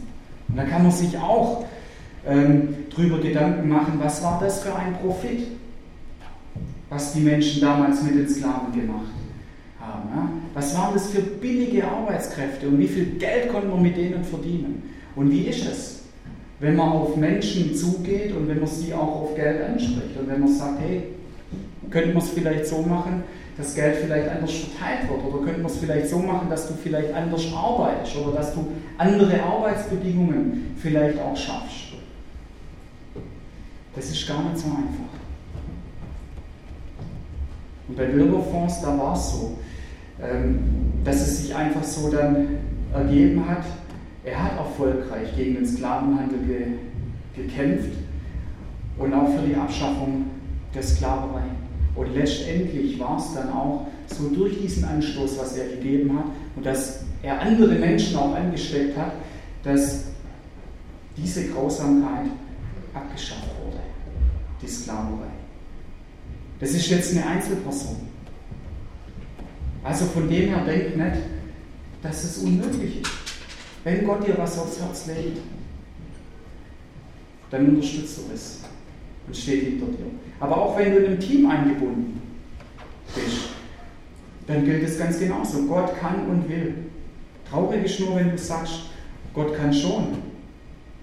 Und 0.49 0.57
da 0.57 0.65
kann 0.65 0.83
man 0.83 0.93
sich 0.93 1.17
auch 1.19 1.65
ähm, 2.27 2.75
drüber 2.91 3.19
Gedanken 3.19 3.69
machen, 3.69 3.95
was 3.99 4.23
war 4.23 4.39
das 4.41 4.63
für 4.63 4.75
ein 4.75 4.95
Profit, 4.95 5.47
was 6.89 7.13
die 7.13 7.21
Menschen 7.21 7.61
damals 7.61 8.03
mit 8.03 8.15
den 8.15 8.29
Sklaven 8.29 8.73
gemacht 8.73 9.13
haben. 9.81 10.09
Ja? 10.15 10.29
Was 10.55 10.77
waren 10.77 10.95
das 10.95 11.11
für 11.11 11.23
billige 11.23 11.87
Arbeitskräfte 11.87 12.69
und 12.69 12.79
wie 12.79 12.89
viel 12.89 13.07
Geld 13.19 13.51
konnten 13.51 13.71
wir 13.71 13.81
mit 13.81 13.97
denen 13.97 14.25
verdienen? 14.25 14.83
Und 15.15 15.31
wie 15.31 15.43
ist 15.43 15.67
es, 15.67 16.03
wenn 16.61 16.77
man 16.77 16.91
auf 16.91 17.17
Menschen 17.17 17.75
zugeht 17.75 18.35
und 18.35 18.49
wenn 18.49 18.59
man 18.59 18.69
sie 18.69 18.95
auch 18.95 19.23
auf 19.23 19.35
Geld 19.35 19.63
anspricht 19.63 20.17
und 20.19 20.29
wenn 20.29 20.41
man 20.41 20.55
sagt, 20.55 20.81
hey, 20.81 21.03
könnten 21.91 22.13
wir 22.13 22.19
es 22.19 22.31
vielleicht 22.31 22.67
so 22.67 22.83
machen, 22.83 23.25
dass 23.57 23.75
Geld 23.75 23.97
vielleicht 23.97 24.29
anders 24.29 24.51
verteilt 24.53 25.09
wird 25.09 25.25
oder 25.25 25.45
könnten 25.45 25.61
wir 25.61 25.67
es 25.67 25.77
vielleicht 25.77 26.09
so 26.09 26.19
machen, 26.19 26.49
dass 26.49 26.69
du 26.69 26.75
vielleicht 26.75 27.13
anders 27.13 27.53
arbeitest 27.55 28.17
oder 28.17 28.37
dass 28.37 28.55
du 28.55 28.67
andere 28.99 29.43
Arbeitsbedingungen 29.43 30.75
vielleicht 30.79 31.19
auch 31.21 31.37
schaffst. 31.37 31.93
Das 33.95 34.11
ist 34.11 34.27
gar 34.27 34.43
nicht 34.45 34.59
so 34.59 34.69
einfach. 34.69 35.13
Und 37.89 37.97
bei 37.97 38.13
Wilberfonds, 38.13 38.81
da 38.81 38.97
war 38.97 39.15
es 39.15 39.33
so, 39.33 39.59
ähm, 40.23 40.93
dass 41.05 41.17
es 41.17 41.43
sich 41.43 41.55
einfach 41.55 41.85
so 41.85 42.11
dann 42.11 42.59
ergeben 42.95 43.47
hat, 43.47 43.65
er 44.25 44.45
hat 44.45 44.57
erfolgreich 44.57 45.35
gegen 45.37 45.57
den 45.57 45.67
Sklavenhandel 45.67 46.39
ge 46.47 46.67
gekämpft 47.35 47.93
und 48.99 49.15
auch 49.15 49.29
für 49.29 49.47
die 49.49 49.57
Abschaffung 49.57 50.27
der 50.75 50.83
Sklaverei. 50.83 51.45
Und 51.95 52.15
letztendlich 52.15 52.99
war 52.99 53.19
es 53.19 53.35
dann 53.35 53.51
auch 53.51 53.87
so 54.07 54.29
durch 54.29 54.59
diesen 54.61 54.85
Anstoß, 54.85 55.39
was 55.39 55.57
er 55.57 55.69
gegeben 55.69 56.17
hat 56.19 56.27
und 56.57 56.65
dass 56.65 57.05
er 57.23 57.41
andere 57.41 57.75
Menschen 57.75 58.17
auch 58.17 58.35
angesteckt 58.35 58.97
hat, 58.97 59.13
dass 59.63 60.05
diese 61.17 61.49
Grausamkeit 61.49 62.27
abgeschafft 62.95 63.49
wurde, 63.63 63.81
die 64.61 64.69
Sklaverei. 64.69 65.29
Das 66.59 66.71
ist 66.71 66.89
jetzt 66.89 67.13
eine 67.13 67.27
Einzelperson. 67.27 67.97
Also 69.85 70.05
von 70.07 70.29
dem 70.29 70.49
her 70.49 70.65
denkt 70.65 70.97
nicht, 70.97 71.27
dass 72.03 72.25
es 72.25 72.39
unmöglich 72.39 73.03
ist. 73.03 73.11
Wenn 73.85 74.07
Gott 74.07 74.27
dir 74.27 74.39
was 74.39 74.59
aufs 74.59 74.81
Herz 74.81 75.07
legt, 75.07 75.39
dann 77.51 77.69
unterstützt 77.69 78.19
du 78.19 78.23
es 78.33 78.62
und 79.33 79.39
steht 79.39 79.65
hinter 79.65 79.87
dir. 79.87 80.11
Aber 80.41 80.59
auch 80.59 80.79
wenn 80.79 80.93
du 80.93 80.99
in 80.99 81.07
einem 81.07 81.21
Team 81.21 81.49
eingebunden 81.49 82.21
bist, 83.15 83.49
dann 84.47 84.65
gilt 84.65 84.83
es 84.83 84.99
ganz 84.99 85.19
genauso. 85.19 85.67
Gott 85.67 85.99
kann 85.99 86.27
und 86.29 86.49
will. 86.49 86.75
Traurig 87.49 87.85
ist 87.85 88.01
nur, 88.01 88.17
wenn 88.17 88.31
du 88.31 88.39
sagst, 88.39 88.91
Gott 89.33 89.57
kann 89.57 89.73
schon, 89.73 90.19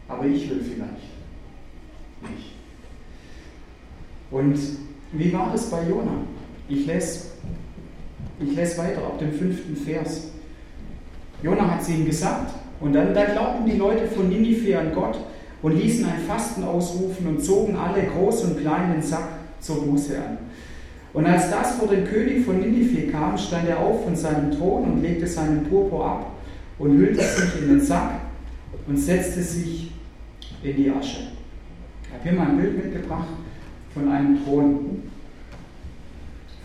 aber 0.08 0.26
ich 0.26 0.48
will 0.48 0.62
vielleicht 0.62 1.10
nicht. 2.22 2.54
Und 4.30 4.60
wie 5.14 5.34
war 5.34 5.52
das 5.52 5.72
bei 5.72 5.82
Jona? 5.90 6.12
Ich 6.68 6.86
lese, 6.86 7.30
ich 8.40 8.56
lese 8.56 8.78
weiter 8.78 9.00
ab 9.00 9.18
dem 9.18 9.34
fünften 9.34 9.76
Vers. 9.76 10.28
Jona 11.42 11.72
hat 11.72 11.82
es 11.82 11.90
ihnen 11.90 12.06
gesagt 12.06 12.54
und 12.80 12.94
dann 12.94 13.16
da 13.16 13.26
glaubten 13.26 13.66
die 13.66 13.78
Leute 13.78 14.06
von 14.06 14.30
Ninive 14.30 14.78
an 14.78 14.94
Gott 14.94 15.18
und 15.62 15.78
ließen 15.78 16.06
ein 16.06 16.20
Fasten 16.28 16.64
ausrufen 16.64 17.28
und 17.28 17.44
zogen 17.44 17.76
alle 17.76 18.04
groß 18.04 18.46
und 18.46 18.60
klein 18.62 18.94
den 18.94 19.02
Sack 19.02 19.28
zur 19.60 19.86
Buße 19.86 20.18
an. 20.18 20.38
Und 21.12 21.26
als 21.26 21.50
das 21.50 21.76
vor 21.76 21.88
den 21.88 22.06
König 22.06 22.46
von 22.46 22.60
Ninive 22.60 23.12
kam, 23.12 23.38
stand 23.38 23.68
er 23.68 23.80
auf 23.80 24.04
von 24.04 24.16
seinem 24.16 24.52
Thron 24.52 24.84
und 24.84 25.02
legte 25.02 25.28
seinen 25.28 25.64
Purpur 25.64 26.06
ab 26.06 26.32
und 26.78 26.98
hüllte 26.98 27.22
sich 27.22 27.62
in 27.62 27.70
den 27.70 27.82
Sack 27.82 28.12
und 28.88 28.98
setzte 28.98 29.42
sich 29.42 29.92
in 30.64 30.76
die 30.76 30.90
Asche. 30.90 31.22
Ich 32.04 32.14
habe 32.14 32.24
hier 32.24 32.34
mal 32.34 32.50
ein 32.50 32.58
Bild 32.58 32.84
mitgebracht 32.84 33.28
von 33.94 34.12
einem 34.12 34.44
Thron, 34.44 35.04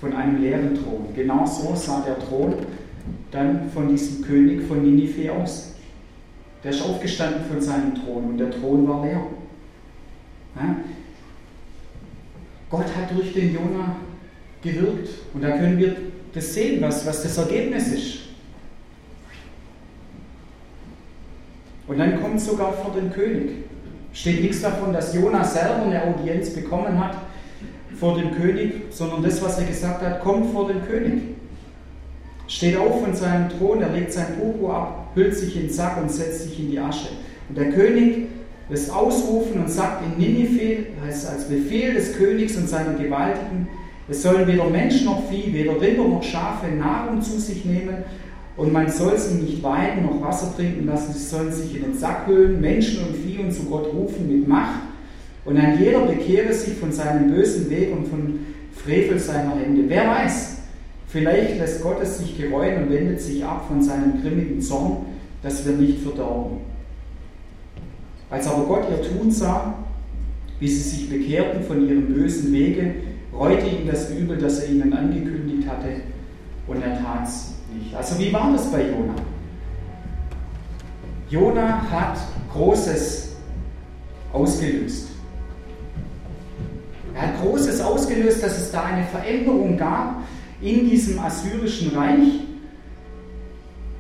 von 0.00 0.12
einem 0.12 0.40
leeren 0.40 0.74
Thron. 0.74 1.07
Genau 1.14 1.46
so 1.46 1.74
sah 1.74 2.02
der 2.02 2.18
Thron 2.18 2.54
dann 3.30 3.68
von 3.70 3.88
diesem 3.88 4.22
König 4.24 4.62
von 4.66 4.83
Ninive 4.83 5.33
aus. 5.33 5.73
Der 6.64 6.70
ist 6.70 6.83
aufgestanden 6.83 7.44
von 7.44 7.61
seinem 7.61 7.94
Thron 7.94 8.24
und 8.24 8.38
der 8.38 8.50
Thron 8.50 8.88
war 8.88 9.05
leer. 9.05 9.20
Ja? 10.57 10.77
Gott 12.70 12.87
hat 12.96 13.14
durch 13.14 13.35
den 13.35 13.55
Jona 13.55 13.96
gewirkt 14.62 15.11
und 15.35 15.42
da 15.42 15.50
können 15.50 15.79
wir 15.79 15.94
das 16.33 16.55
sehen, 16.55 16.81
was, 16.81 17.07
was 17.07 17.22
das 17.22 17.37
Ergebnis 17.37 17.88
ist. 17.88 18.18
Und 21.87 21.98
dann 21.98 22.20
kommt 22.20 22.40
sogar 22.40 22.72
vor 22.72 22.94
den 22.94 23.12
König. 23.12 23.50
Steht 24.14 24.40
nichts 24.40 24.62
davon, 24.62 24.92
dass 24.92 25.14
Jona 25.14 25.44
selber 25.44 25.83
eine 25.83 26.03
Audienz 26.03 26.50
bekommen 26.50 26.98
hat 26.98 27.18
vor 27.98 28.16
dem 28.16 28.33
König, 28.33 28.85
sondern 28.90 29.22
das, 29.22 29.42
was 29.42 29.59
er 29.59 29.66
gesagt 29.66 30.03
hat, 30.03 30.20
kommt 30.20 30.50
vor 30.53 30.68
den 30.68 30.83
König. 30.87 31.22
Steht 32.46 32.76
auf 32.76 33.02
von 33.02 33.14
seinem 33.14 33.48
Thron, 33.48 33.80
er 33.80 33.90
legt 33.90 34.12
sein 34.12 34.38
Purpur 34.38 34.74
ab, 34.74 35.09
hüllt 35.14 35.35
sich 35.35 35.57
in 35.57 35.62
den 35.62 35.70
Sack 35.70 36.00
und 36.00 36.11
setzt 36.11 36.42
sich 36.42 36.61
in 36.61 36.70
die 36.70 36.78
Asche. 36.78 37.09
Und 37.48 37.57
der 37.57 37.70
König 37.70 38.28
lässt 38.68 38.92
ausrufen 38.92 39.62
und 39.62 39.70
sagt 39.70 40.02
in 40.04 40.18
Ninive, 40.18 40.87
heißt 41.07 41.28
als 41.28 41.48
Befehl 41.48 41.94
des 41.94 42.16
Königs 42.16 42.57
und 42.57 42.68
seiner 42.68 42.94
Gewaltigen, 42.94 43.68
es 44.09 44.22
sollen 44.22 44.46
weder 44.46 44.68
Mensch 44.68 45.02
noch 45.04 45.30
Vieh, 45.30 45.52
weder 45.52 45.80
Rinder 45.80 46.07
noch 46.07 46.22
Schafe 46.22 46.66
Nahrung 46.66 47.22
zu 47.22 47.38
sich 47.40 47.64
nehmen 47.64 48.04
und 48.57 48.72
man 48.72 48.90
soll 48.90 49.18
sie 49.18 49.37
nicht 49.37 49.62
weiden 49.62 50.04
noch 50.04 50.20
Wasser 50.20 50.54
trinken 50.54 50.87
lassen, 50.87 51.14
sie 51.14 51.24
sollen 51.24 51.52
sich 51.52 51.74
in 51.76 51.83
den 51.83 51.98
Sack 51.98 52.26
hüllen, 52.26 52.61
Menschen 52.61 53.04
und 53.07 53.16
Vieh 53.16 53.38
und 53.38 53.52
zu 53.52 53.64
Gott 53.64 53.87
rufen 53.94 54.28
mit 54.28 54.46
Macht 54.46 54.80
und 55.46 55.57
ein 55.57 55.78
jeder 55.78 56.00
bekehre 56.00 56.52
sich 56.52 56.74
von 56.74 56.92
seinem 56.92 57.33
bösen 57.33 57.70
Weg 57.70 57.92
und 57.92 58.09
von 58.09 58.40
Frevel 58.74 59.18
seiner 59.18 59.57
Hände. 59.57 59.85
Wer 59.88 60.07
weiß, 60.07 60.54
vielleicht 61.14 61.59
lässt 61.61 61.81
Gott 61.81 62.03
es 62.03 62.18
sich 62.18 62.37
gereuen 62.37 62.83
und 62.83 62.90
wendet 62.90 63.20
sich 63.20 63.44
ab 63.44 63.66
von 63.68 63.81
seinem 63.81 64.20
grimmigen 64.20 64.61
Zorn, 64.61 65.07
dass 65.42 65.64
wir 65.64 65.74
nicht 65.77 66.00
verdorben. 66.00 66.59
Als 68.31 68.48
aber 68.48 68.64
Gott 68.64 68.88
ihr 68.90 69.00
Tun 69.00 69.31
sah, 69.31 69.74
wie 70.59 70.66
sie 70.66 70.83
sich 70.83 71.09
bekehrten 71.09 71.62
von 71.62 71.88
ihrem 71.88 72.12
bösen 72.12 72.53
Wege, 72.53 72.94
reute 73.33 73.64
ihm 73.64 73.87
das 73.87 74.11
Übel, 74.11 74.38
das 74.38 74.64
er 74.64 74.70
ihnen 74.70 74.92
angekündigt 74.92 75.68
hatte, 75.68 76.00
und 76.66 76.83
er 76.83 77.00
tat 77.00 77.29
es 77.29 77.55
nicht. 77.72 77.94
Also 77.94 78.18
wie 78.18 78.33
war 78.33 78.50
das 78.50 78.66
bei 78.72 78.81
Jona? 78.81 79.14
Jona 81.31 81.90
hat 81.92 82.18
Großes 82.53 83.37
ausgelöst. 84.33 85.11
Er 87.14 87.22
hat 87.22 87.40
Großes 87.40 87.81
ausgelöst, 87.81 88.42
dass 88.42 88.59
es 88.59 88.72
da 88.72 88.83
eine 88.83 89.05
Veränderung 89.05 89.77
gab 89.77 90.24
in 90.64 90.88
diesem 90.88 91.18
assyrischen 91.18 91.94
Reich, 91.94 92.40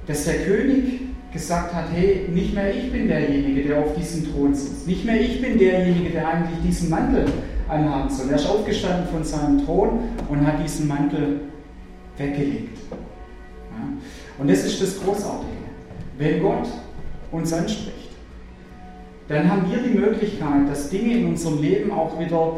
dass 0.06 0.24
der 0.24 0.44
König 0.44 1.02
gesagt 1.32 1.74
hat, 1.74 1.86
hey, 1.92 2.26
nicht 2.32 2.54
mehr 2.54 2.74
ich 2.74 2.90
bin 2.90 3.06
derjenige, 3.06 3.68
der 3.68 3.80
auf 3.80 3.94
diesem 3.94 4.32
Thron 4.32 4.54
sitzt, 4.54 4.86
nicht 4.86 5.04
mehr 5.04 5.20
ich 5.20 5.42
bin 5.42 5.58
derjenige, 5.58 6.10
der 6.10 6.26
eigentlich 6.26 6.58
diesen 6.64 6.88
Mantel 6.88 7.26
anhaben 7.68 8.08
soll. 8.08 8.30
Er 8.30 8.36
ist 8.36 8.46
aufgestanden 8.46 9.08
von 9.08 9.24
seinem 9.24 9.64
Thron 9.64 9.98
und 10.28 10.46
hat 10.46 10.62
diesen 10.62 10.88
Mantel 10.88 11.40
weggelegt. 12.16 12.78
Ja? 12.90 13.88
Und 14.38 14.50
das 14.50 14.64
ist 14.64 14.80
das 14.80 15.00
Großartige. 15.00 15.50
Wenn 16.16 16.40
Gott 16.40 16.68
uns 17.30 17.52
anspricht, 17.52 18.10
dann 19.28 19.50
haben 19.50 19.70
wir 19.70 19.78
die 19.78 19.98
Möglichkeit, 19.98 20.68
dass 20.70 20.88
Dinge 20.88 21.18
in 21.18 21.26
unserem 21.26 21.60
Leben 21.60 21.90
auch 21.90 22.18
wieder, 22.18 22.56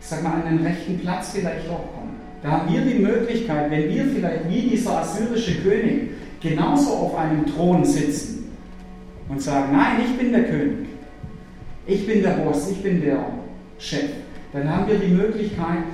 sag 0.00 0.22
mal, 0.22 0.42
an 0.42 0.56
den 0.56 0.66
rechten 0.66 0.98
Platz 0.98 1.30
vielleicht 1.34 1.68
auch 1.68 1.94
kommen. 1.94 2.17
Da 2.42 2.50
haben 2.50 2.72
wir 2.72 2.80
die 2.82 2.98
Möglichkeit, 2.98 3.70
wenn 3.70 3.88
wir 3.88 4.04
vielleicht 4.04 4.48
wie 4.48 4.62
dieser 4.62 4.98
assyrische 4.98 5.56
König 5.56 6.10
genauso 6.40 6.90
auf 6.90 7.16
einem 7.16 7.46
Thron 7.46 7.84
sitzen 7.84 8.52
und 9.28 9.42
sagen, 9.42 9.72
nein, 9.72 10.02
ich 10.04 10.16
bin 10.16 10.32
der 10.32 10.44
König, 10.44 10.88
ich 11.86 12.06
bin 12.06 12.22
der 12.22 12.30
Boss, 12.30 12.70
ich 12.70 12.82
bin 12.82 13.00
der 13.00 13.24
Chef, 13.78 14.10
dann 14.52 14.72
haben 14.72 14.86
wir 14.88 14.98
die 14.98 15.12
Möglichkeit, 15.12 15.84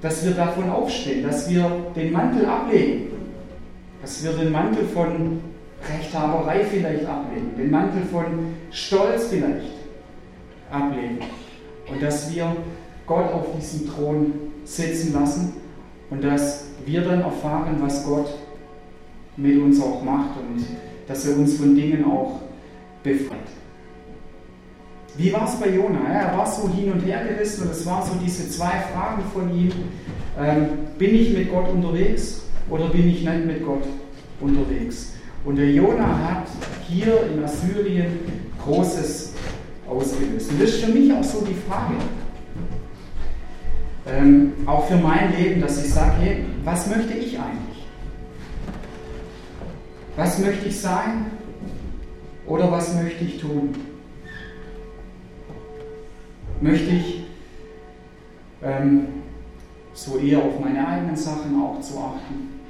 dass 0.00 0.24
wir 0.24 0.32
davon 0.32 0.70
aufstehen, 0.70 1.22
dass 1.22 1.50
wir 1.50 1.70
den 1.94 2.12
Mantel 2.12 2.46
ablegen, 2.46 3.08
dass 4.00 4.24
wir 4.24 4.32
den 4.32 4.52
Mantel 4.52 4.84
von 4.84 5.40
Rechthaberei 5.88 6.64
vielleicht 6.64 7.06
ablegen, 7.06 7.56
den 7.56 7.70
Mantel 7.70 8.02
von 8.10 8.24
Stolz 8.70 9.28
vielleicht 9.28 9.66
ablegen 10.70 11.18
und 11.90 12.02
dass 12.02 12.34
wir 12.34 12.56
Gott 13.08 13.32
auf 13.32 13.46
diesem 13.56 13.88
Thron 13.88 14.32
sitzen 14.64 15.14
lassen 15.14 15.54
und 16.10 16.22
dass 16.22 16.66
wir 16.84 17.00
dann 17.00 17.22
erfahren, 17.22 17.76
was 17.80 18.04
Gott 18.06 18.34
mit 19.36 19.58
uns 19.58 19.80
auch 19.80 20.02
macht 20.02 20.36
und 20.38 20.64
dass 21.06 21.26
er 21.26 21.36
uns 21.36 21.56
von 21.56 21.74
Dingen 21.74 22.04
auch 22.04 22.40
befreit. 23.02 23.38
Wie 25.16 25.32
war 25.32 25.48
es 25.48 25.58
bei 25.58 25.70
Jona? 25.70 25.98
er 26.08 26.36
war 26.36 26.46
so 26.46 26.68
hin 26.68 26.92
und 26.92 27.00
her 27.00 27.24
gerissen 27.24 27.62
und 27.64 27.72
es 27.72 27.84
waren 27.86 28.06
so 28.06 28.12
diese 28.22 28.48
zwei 28.50 28.84
Fragen 28.92 29.22
von 29.32 29.52
ihm. 29.52 29.72
Ähm, 30.38 30.68
bin 30.96 31.14
ich 31.14 31.36
mit 31.36 31.50
Gott 31.50 31.68
unterwegs 31.70 32.42
oder 32.70 32.88
bin 32.88 33.08
ich 33.08 33.24
nicht 33.24 33.46
mit 33.46 33.64
Gott 33.64 33.82
unterwegs? 34.40 35.14
Und 35.44 35.56
der 35.56 35.70
Jona 35.72 36.06
hat 36.06 36.46
hier 36.86 37.24
in 37.32 37.42
Assyrien 37.42 38.18
Großes 38.64 39.32
ausgelöst. 39.88 40.50
Und 40.50 40.62
das 40.62 40.70
ist 40.70 40.84
für 40.84 40.92
mich 40.92 41.12
auch 41.12 41.24
so 41.24 41.40
die 41.40 41.56
Frage, 41.68 41.94
ähm, 44.10 44.52
auch 44.66 44.86
für 44.86 44.96
mein 44.96 45.36
Leben, 45.36 45.60
dass 45.60 45.84
ich 45.84 45.92
sage, 45.92 46.12
hey, 46.20 46.44
was 46.64 46.86
möchte 46.88 47.14
ich 47.14 47.38
eigentlich? 47.38 47.86
Was 50.16 50.38
möchte 50.38 50.68
ich 50.68 50.80
sein 50.80 51.26
oder 52.46 52.70
was 52.72 52.94
möchte 52.94 53.24
ich 53.24 53.40
tun? 53.40 53.74
Möchte 56.60 56.90
ich 56.90 57.24
ähm, 58.62 59.06
so 59.94 60.18
eher 60.18 60.38
auf 60.38 60.58
meine 60.58 60.86
eigenen 60.86 61.16
Sachen 61.16 61.60
auch 61.62 61.80
zu 61.80 61.98
achten? 61.98 62.60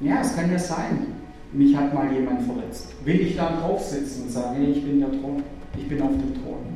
Ja, 0.00 0.20
es 0.20 0.34
kann 0.34 0.50
ja 0.50 0.58
sein, 0.58 1.06
mich 1.52 1.76
hat 1.76 1.94
mal 1.94 2.12
jemand 2.12 2.42
verletzt. 2.42 2.88
Will 3.04 3.20
ich 3.20 3.36
da 3.36 3.60
drauf 3.60 3.80
sitzen 3.82 4.22
und 4.22 4.30
sagen, 4.30 4.56
hey, 4.56 4.72
ich 4.72 4.84
bin 4.84 4.98
der 4.98 5.12
Thron, 5.12 5.42
ich 5.76 5.88
bin 5.88 6.02
auf 6.02 6.10
dem 6.10 6.34
Thron? 6.42 6.71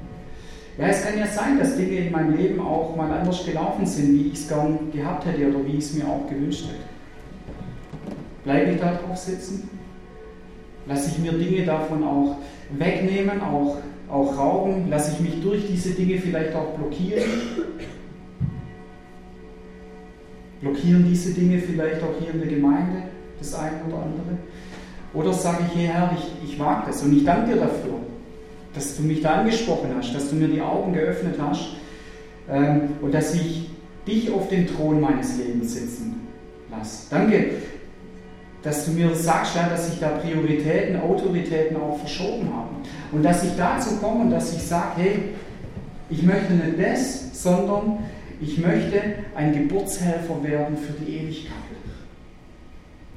Ja, 0.78 0.88
es 0.88 1.02
kann 1.02 1.18
ja 1.18 1.26
sein, 1.26 1.58
dass 1.58 1.76
Dinge 1.76 1.96
in 1.96 2.12
meinem 2.12 2.36
Leben 2.36 2.60
auch 2.60 2.94
mal 2.94 3.10
anders 3.10 3.46
gelaufen 3.46 3.86
sind, 3.86 4.12
wie 4.12 4.26
ich 4.28 4.34
es 4.34 4.48
gern 4.48 4.90
gehabt 4.92 5.24
hätte 5.24 5.48
oder 5.48 5.64
wie 5.64 5.78
ich 5.78 5.84
es 5.84 5.94
mir 5.94 6.06
auch 6.06 6.28
gewünscht 6.28 6.66
hätte. 6.66 8.16
Bleibe 8.44 8.72
ich 8.72 8.80
da 8.80 8.94
drauf 8.94 9.16
sitzen? 9.16 9.70
Lasse 10.86 11.10
ich 11.10 11.18
mir 11.18 11.32
Dinge 11.32 11.64
davon 11.64 12.04
auch 12.04 12.36
wegnehmen, 12.76 13.40
auch, 13.40 13.78
auch 14.10 14.38
rauben? 14.38 14.90
Lasse 14.90 15.12
ich 15.14 15.20
mich 15.20 15.42
durch 15.42 15.66
diese 15.66 15.94
Dinge 15.94 16.18
vielleicht 16.18 16.54
auch 16.54 16.74
blockieren? 16.74 17.24
Blockieren 20.60 21.06
diese 21.08 21.32
Dinge 21.32 21.58
vielleicht 21.58 22.02
auch 22.02 22.20
hier 22.20 22.34
in 22.34 22.40
der 22.40 22.50
Gemeinde 22.50 23.02
das 23.38 23.54
eine 23.54 23.82
oder 23.88 24.02
andere? 24.02 24.38
Oder 25.14 25.32
sage 25.32 25.64
ich, 25.68 25.78
hey 25.78 25.86
Herr, 25.86 26.16
ich, 26.16 26.50
ich 26.50 26.58
wage 26.58 26.88
das 26.88 27.02
und 27.02 27.16
ich 27.16 27.24
danke 27.24 27.54
dir 27.54 27.60
dafür 27.60 27.95
dass 28.76 28.96
du 28.96 29.02
mich 29.02 29.22
da 29.22 29.40
angesprochen 29.40 29.90
hast, 29.96 30.14
dass 30.14 30.30
du 30.30 30.36
mir 30.36 30.48
die 30.48 30.60
Augen 30.60 30.92
geöffnet 30.92 31.36
hast 31.40 31.76
ähm, 32.50 32.90
und 33.00 33.12
dass 33.12 33.34
ich 33.34 33.70
dich 34.06 34.30
auf 34.30 34.48
den 34.48 34.66
Thron 34.66 35.00
meines 35.00 35.38
Lebens 35.38 35.74
sitzen 35.74 36.28
lasse. 36.70 37.06
Danke, 37.10 37.50
dass 38.62 38.84
du 38.84 38.92
mir 38.92 39.14
sagst, 39.14 39.56
ja, 39.56 39.68
dass 39.68 39.90
sich 39.90 39.98
da 40.00 40.08
Prioritäten, 40.08 41.00
Autoritäten 41.00 41.76
auch 41.76 41.98
verschoben 41.98 42.52
haben. 42.52 42.76
Und 43.12 43.24
dass 43.24 43.44
ich 43.44 43.50
dazu 43.56 43.96
komme 43.96 44.24
und 44.24 44.30
dass 44.30 44.52
ich 44.54 44.62
sage, 44.62 44.90
hey, 44.96 45.18
ich 46.10 46.22
möchte 46.22 46.52
nicht 46.52 46.78
das, 46.78 47.42
sondern 47.42 47.98
ich 48.40 48.58
möchte 48.58 49.00
ein 49.34 49.52
Geburtshelfer 49.52 50.42
werden 50.42 50.76
für 50.76 50.92
die 50.92 51.16
Ewigkeit. 51.16 51.52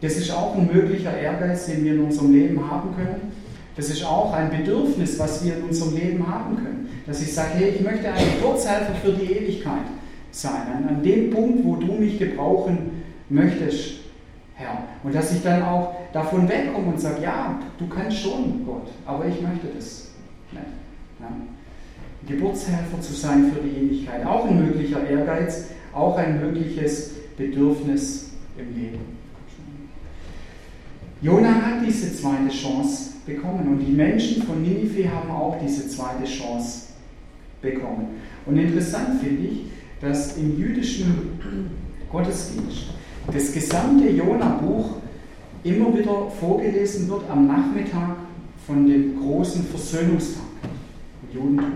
Das 0.02 0.16
ist 0.16 0.32
auch 0.32 0.56
ein 0.56 0.70
möglicher 0.72 1.18
Ehrgeiz, 1.18 1.66
den 1.66 1.84
wir 1.84 1.94
in 1.94 2.02
unserem 2.02 2.32
Leben 2.32 2.72
haben 2.72 2.96
können. 2.96 3.34
Das 3.80 3.90
ist 3.90 4.04
auch 4.04 4.34
ein 4.34 4.50
Bedürfnis, 4.50 5.18
was 5.18 5.46
wir 5.46 5.56
in 5.56 5.64
unserem 5.64 5.96
Leben 5.96 6.28
haben 6.28 6.58
können. 6.58 6.90
Dass 7.08 7.22
ich 7.22 7.34
sage, 7.34 7.52
hey, 7.54 7.70
ich 7.70 7.82
möchte 7.82 8.12
ein 8.12 8.26
Geburtshelfer 8.36 8.94
für 8.96 9.14
die 9.14 9.32
Ewigkeit 9.32 9.86
sein. 10.32 10.86
An 10.86 11.02
dem 11.02 11.30
Punkt, 11.30 11.64
wo 11.64 11.78
du 11.78 11.94
mich 11.94 12.20
gebrauchen 12.20 13.04
möchtest, 13.30 14.02
Herr. 14.56 14.84
Und 15.02 15.16
dass 15.16 15.32
ich 15.32 15.42
dann 15.44 15.64
auch 15.64 15.96
davon 16.12 16.50
wegkomme 16.50 16.88
und 16.88 17.00
sage, 17.00 17.24
ja, 17.24 17.58
du 17.78 17.88
kannst 17.88 18.18
schon, 18.18 18.66
Gott, 18.66 18.90
aber 19.06 19.28
ich 19.28 19.42
möchte 19.42 19.68
das 19.74 20.10
nicht. 20.52 20.66
Ja. 21.22 21.28
Geburtshelfer 22.28 23.00
zu 23.00 23.14
sein 23.14 23.50
für 23.54 23.62
die 23.62 23.78
Ewigkeit. 23.78 24.26
Auch 24.26 24.46
ein 24.46 24.66
möglicher 24.66 25.10
Ehrgeiz, 25.10 25.68
auch 25.94 26.18
ein 26.18 26.42
mögliches 26.42 27.12
Bedürfnis 27.38 28.32
im 28.58 28.78
Leben. 28.78 29.18
Jona 31.22 31.54
hat 31.54 31.86
diese 31.88 32.14
zweite 32.14 32.50
Chance 32.50 33.09
bekommen. 33.30 33.68
Und 33.68 33.80
die 33.80 33.92
Menschen 33.92 34.44
von 34.44 34.62
Ninive 34.62 35.10
haben 35.10 35.30
auch 35.32 35.58
diese 35.62 35.88
zweite 35.88 36.26
Chance 36.26 36.88
bekommen. 37.62 38.08
Und 38.46 38.58
interessant 38.58 39.22
finde 39.22 39.48
ich, 39.48 39.62
dass 40.02 40.38
im 40.38 40.58
jüdischen 40.58 41.40
Gottesdienst 42.12 42.88
das 43.32 43.54
gesamte 43.54 44.10
Jona-Buch 44.10 44.96
immer 45.64 45.98
wieder 45.98 46.30
vorgelesen 46.40 47.10
wird 47.10 47.30
am 47.30 47.48
Nachmittag 47.48 48.16
von 48.66 48.88
dem 48.88 49.20
großen 49.20 49.66
Versöhnungstag 49.66 50.44
im 51.24 51.38
Judentum. 51.38 51.74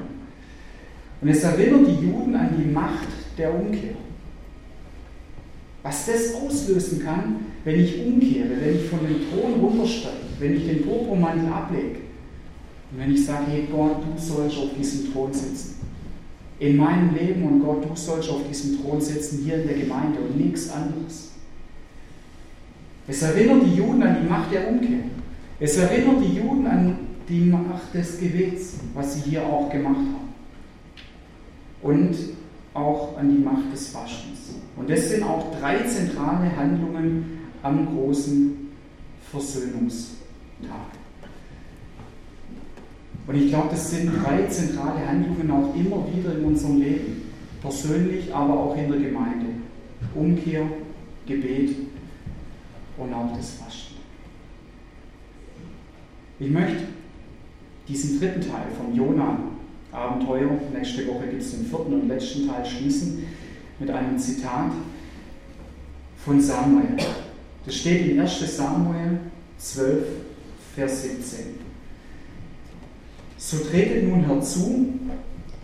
Und 1.21 1.29
es 1.29 1.43
erinnert 1.43 1.87
die 1.87 2.05
Juden 2.07 2.35
an 2.35 2.49
die 2.57 2.69
Macht 2.69 3.07
der 3.37 3.53
Umkehr. 3.53 3.95
Was 5.83 6.05
das 6.05 6.33
auslösen 6.35 7.03
kann, 7.03 7.35
wenn 7.63 7.79
ich 7.79 8.05
umkehre, 8.05 8.49
wenn 8.59 8.75
ich 8.75 8.85
von 8.85 8.99
dem 8.99 9.17
Thron 9.29 9.59
runtersteige, 9.59 10.22
wenn 10.39 10.56
ich 10.56 10.65
den 10.65 10.84
Purpurmantel 10.84 11.52
ablege 11.52 12.00
und 12.91 13.00
wenn 13.00 13.13
ich 13.13 13.26
sage, 13.26 13.46
hey 13.48 13.67
Gott, 13.72 13.98
du 14.04 14.22
sollst 14.22 14.58
auf 14.58 14.69
diesem 14.78 15.12
Thron 15.12 15.34
sitzen. 15.34 15.82
In 16.60 16.78
meinem 16.78 17.13
Leben 17.15 17.43
und 17.43 17.63
Gott, 17.63 17.84
du 17.84 17.96
sollst 17.96 18.30
auf 18.30 18.48
diesem 18.48 18.82
Thron 18.82 19.02
sitzen, 19.02 19.43
hier 19.43 19.62
in 19.62 19.67
der 19.67 19.78
Gemeinde 19.78 20.19
und 20.19 20.38
nichts 20.38 20.69
anderes. 20.69 21.32
Es 23.08 23.22
erinnert 23.22 23.63
die 23.65 23.76
Juden 23.76 24.04
an 24.04 24.17
die 24.22 24.30
Macht 24.30 24.54
der 24.54 24.69
Umkehr. 24.69 25.00
Es 25.60 25.78
erinnert 25.78 26.24
die 26.24 26.36
Juden 26.38 26.67
an 26.67 26.98
die 27.28 27.41
Macht 27.41 27.93
des 27.93 28.19
Gebets, 28.19 28.76
was 28.93 29.15
sie 29.15 29.32
hier 29.32 29.46
auch 29.46 29.69
gemacht 29.69 29.98
haben. 29.98 30.34
Und 31.82 32.15
auch 32.74 33.17
an 33.17 33.30
die 33.30 33.43
Macht 33.43 33.72
des 33.74 33.93
Waschens. 33.93 34.56
Und 34.76 34.89
das 34.89 35.10
sind 35.10 35.24
auch 35.24 35.52
drei 35.60 35.80
zentrale 35.84 36.56
Handlungen 36.56 37.39
am 37.62 37.88
großen 37.88 38.69
Versöhnungstag. 40.63 41.04
Und 43.26 43.36
ich 43.36 43.49
glaube, 43.49 43.69
das 43.71 43.91
sind 43.91 44.12
drei 44.21 44.45
zentrale 44.47 45.08
Handlungen 45.08 45.49
auch 45.52 45.73
immer 45.76 46.06
wieder 46.13 46.38
in 46.38 46.45
unserem 46.45 46.82
Leben. 46.82 47.21
Persönlich, 47.62 48.34
aber 48.34 48.60
auch 48.60 48.76
in 48.76 48.91
der 48.91 48.99
Gemeinde. 48.99 49.45
Umkehr, 50.13 50.63
Gebet 51.26 51.76
und 52.97 53.13
auch 53.13 53.36
das 53.36 53.52
Fasten. 53.52 53.95
Ich 56.39 56.49
möchte 56.49 56.84
diesen 57.88 58.19
dritten 58.19 58.41
Teil 58.41 58.65
vom 58.78 58.93
Jona-Abenteuer, 58.93 60.49
nächste 60.73 61.08
Woche 61.08 61.28
gibt 61.28 61.41
es 61.41 61.52
den 61.52 61.65
vierten 61.65 61.93
und 61.93 62.08
letzten 62.10 62.47
Teil, 62.47 62.65
schließen 62.65 63.26
mit 63.80 63.89
einem 63.89 64.17
Zitat 64.17 64.71
von 66.17 66.41
Samuel. 66.41 66.97
Das 67.65 67.76
steht 67.76 68.08
in 68.08 68.19
1 68.19 68.58
Samuel 68.58 69.19
12, 69.58 70.04
Vers 70.75 71.03
17. 71.03 71.39
So 73.38 73.57
tretet 73.57 74.07
nun 74.07 74.25
herzu 74.25 74.99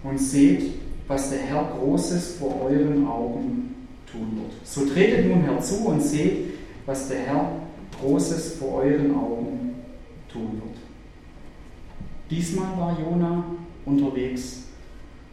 und 0.04 0.18
seht, 0.18 0.74
was 1.08 1.32
der 1.32 1.40
Herr 1.40 1.78
Großes 1.78 2.36
vor 2.36 2.62
euren 2.62 3.08
Augen 3.08 3.88
tun 4.12 4.38
wird. 4.38 4.68
So 4.68 4.86
tretet 4.86 5.28
nun 5.28 5.42
herzu 5.44 5.88
und 5.88 6.02
seht, 6.02 6.54
was 6.86 7.08
der 7.08 7.20
Herr 7.22 7.52
Großes 8.00 8.56
vor 8.56 8.84
euren 8.84 9.16
Augen 9.16 9.76
tun 10.32 10.62
wird. 10.64 10.78
Diesmal 12.30 12.78
war 12.78 13.00
Jona 13.00 13.44
unterwegs 13.86 14.66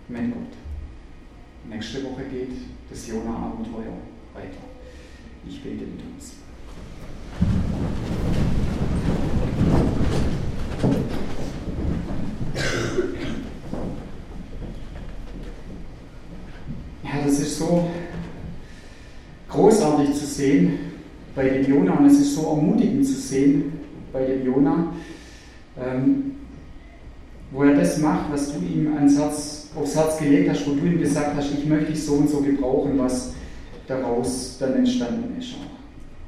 mit 0.08 0.32
Gott. 0.32 0.56
Nächste 1.68 2.04
Woche 2.04 2.22
geht 2.30 2.52
das 2.88 3.06
Jona-Abenteuer 3.08 3.92
weiter. 4.32 4.64
Ich 5.46 5.62
bete 5.62 5.84
mit 5.84 6.00
uns. 6.14 6.32
Ja, 17.04 17.24
das 17.24 17.40
ist 17.40 17.55
so 17.66 17.88
großartig 19.48 20.14
zu 20.14 20.26
sehen 20.26 20.78
bei 21.34 21.48
dem 21.48 21.70
Jona 21.70 21.94
und 21.94 22.06
es 22.06 22.18
ist 22.20 22.34
so 22.34 22.42
ermutigend 22.42 23.06
zu 23.06 23.14
sehen 23.14 23.72
bei 24.12 24.24
dem 24.24 24.44
Jona, 24.44 24.92
ähm, 25.78 26.32
wo 27.50 27.62
er 27.62 27.74
das 27.74 27.98
macht, 27.98 28.32
was 28.32 28.52
du 28.52 28.64
ihm 28.64 28.94
ans 28.94 29.18
Herz, 29.18 29.70
aufs 29.76 29.94
Herz 29.94 30.18
gelegt 30.18 30.50
hast, 30.50 30.66
wo 30.66 30.74
du 30.74 30.86
ihm 30.86 30.98
gesagt 30.98 31.36
hast, 31.36 31.52
ich 31.52 31.66
möchte 31.66 31.92
dich 31.92 32.02
so 32.02 32.14
und 32.14 32.28
so 32.28 32.40
gebrauchen, 32.40 32.98
was 32.98 33.32
daraus 33.86 34.56
dann 34.58 34.74
entstanden 34.74 35.38
ist. 35.38 35.54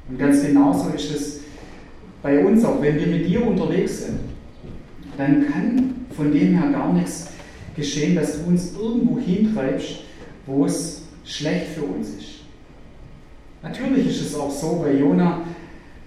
Und 0.07 0.17
ganz 0.17 0.41
genauso 0.41 0.89
ist 0.89 1.11
es 1.13 1.39
bei 2.21 2.43
uns 2.45 2.63
auch, 2.63 2.81
wenn 2.81 2.95
wir 2.95 3.07
mit 3.07 3.27
dir 3.27 3.45
unterwegs 3.45 4.05
sind, 4.05 4.19
dann 5.17 5.45
kann 5.47 5.95
von 6.15 6.31
dem 6.31 6.57
her 6.57 6.71
gar 6.71 6.93
nichts 6.93 7.27
geschehen, 7.75 8.15
dass 8.15 8.39
du 8.39 8.49
uns 8.49 8.73
irgendwo 8.73 9.19
hintreibst, 9.19 10.01
wo 10.45 10.65
es 10.65 10.98
schlecht 11.29 11.67
für 11.75 11.83
uns 11.83 12.09
ist. 12.09 12.39
Natürlich 13.61 14.07
ist 14.07 14.21
es 14.21 14.35
auch 14.35 14.49
so 14.49 14.81
bei 14.83 14.93
Jona, 14.93 15.41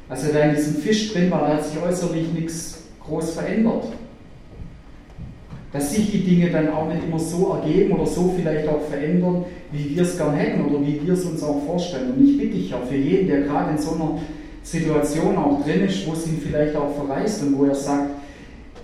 als 0.09 0.25
er 0.25 0.33
da 0.33 0.41
in 0.41 0.57
diesem 0.57 0.77
Fisch 0.77 1.13
drin 1.13 1.31
war, 1.31 1.43
da 1.43 1.57
hat 1.57 1.65
sich 1.65 1.81
äußerlich 1.81 2.33
nichts 2.33 2.83
groß 3.01 3.35
verändert. 3.35 3.85
Dass 5.73 5.95
sich 5.95 6.11
die 6.11 6.23
Dinge 6.23 6.51
dann 6.51 6.69
auch 6.71 6.89
nicht 6.89 7.05
immer 7.05 7.19
so 7.19 7.55
ergeben 7.55 7.93
oder 7.93 8.07
so 8.07 8.35
vielleicht 8.37 8.69
auch 8.69 8.83
verändern, 8.83 9.45
wie 9.71 9.95
wir 9.95 10.03
es 10.03 10.19
gern 10.19 10.35
hätten 10.35 10.65
oder 10.67 10.85
wie 10.85 11.01
wir 11.07 11.15
es 11.15 11.25
uns 11.25 11.43
auch 11.43 11.65
vorstellen. 11.65 12.13
Und 12.13 12.29
ich 12.29 12.37
bitte 12.37 12.57
dich 12.57 12.71
ja 12.71 12.79
für 12.81 12.97
jeden, 12.97 13.29
der 13.29 13.43
gerade 13.43 13.71
in 13.71 13.79
so 13.79 13.95
einer 13.95 14.19
Situation 14.63 15.37
auch 15.37 15.65
drin 15.65 15.83
ist, 15.83 16.07
wo 16.07 16.13
es 16.13 16.27
ihn 16.27 16.41
vielleicht 16.43 16.77
auch 16.77 16.95
verreißt 16.95 17.45
und 17.45 17.59
wo 17.59 17.65
er 17.65 17.75
sagt, 17.75 18.11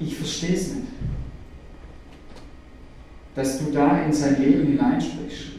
ich 0.01 0.17
verstehe 0.17 0.55
es 0.55 0.75
nicht, 0.75 0.87
dass 3.35 3.59
du 3.59 3.71
da 3.71 4.03
in 4.05 4.13
sein 4.13 4.41
Leben 4.41 4.67
hineinsprichst 4.67 5.58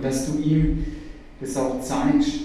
und 0.00 0.06
dass 0.06 0.26
du 0.26 0.38
ihm 0.40 0.84
das 1.42 1.56
auch 1.58 1.78
zeigst, 1.82 2.40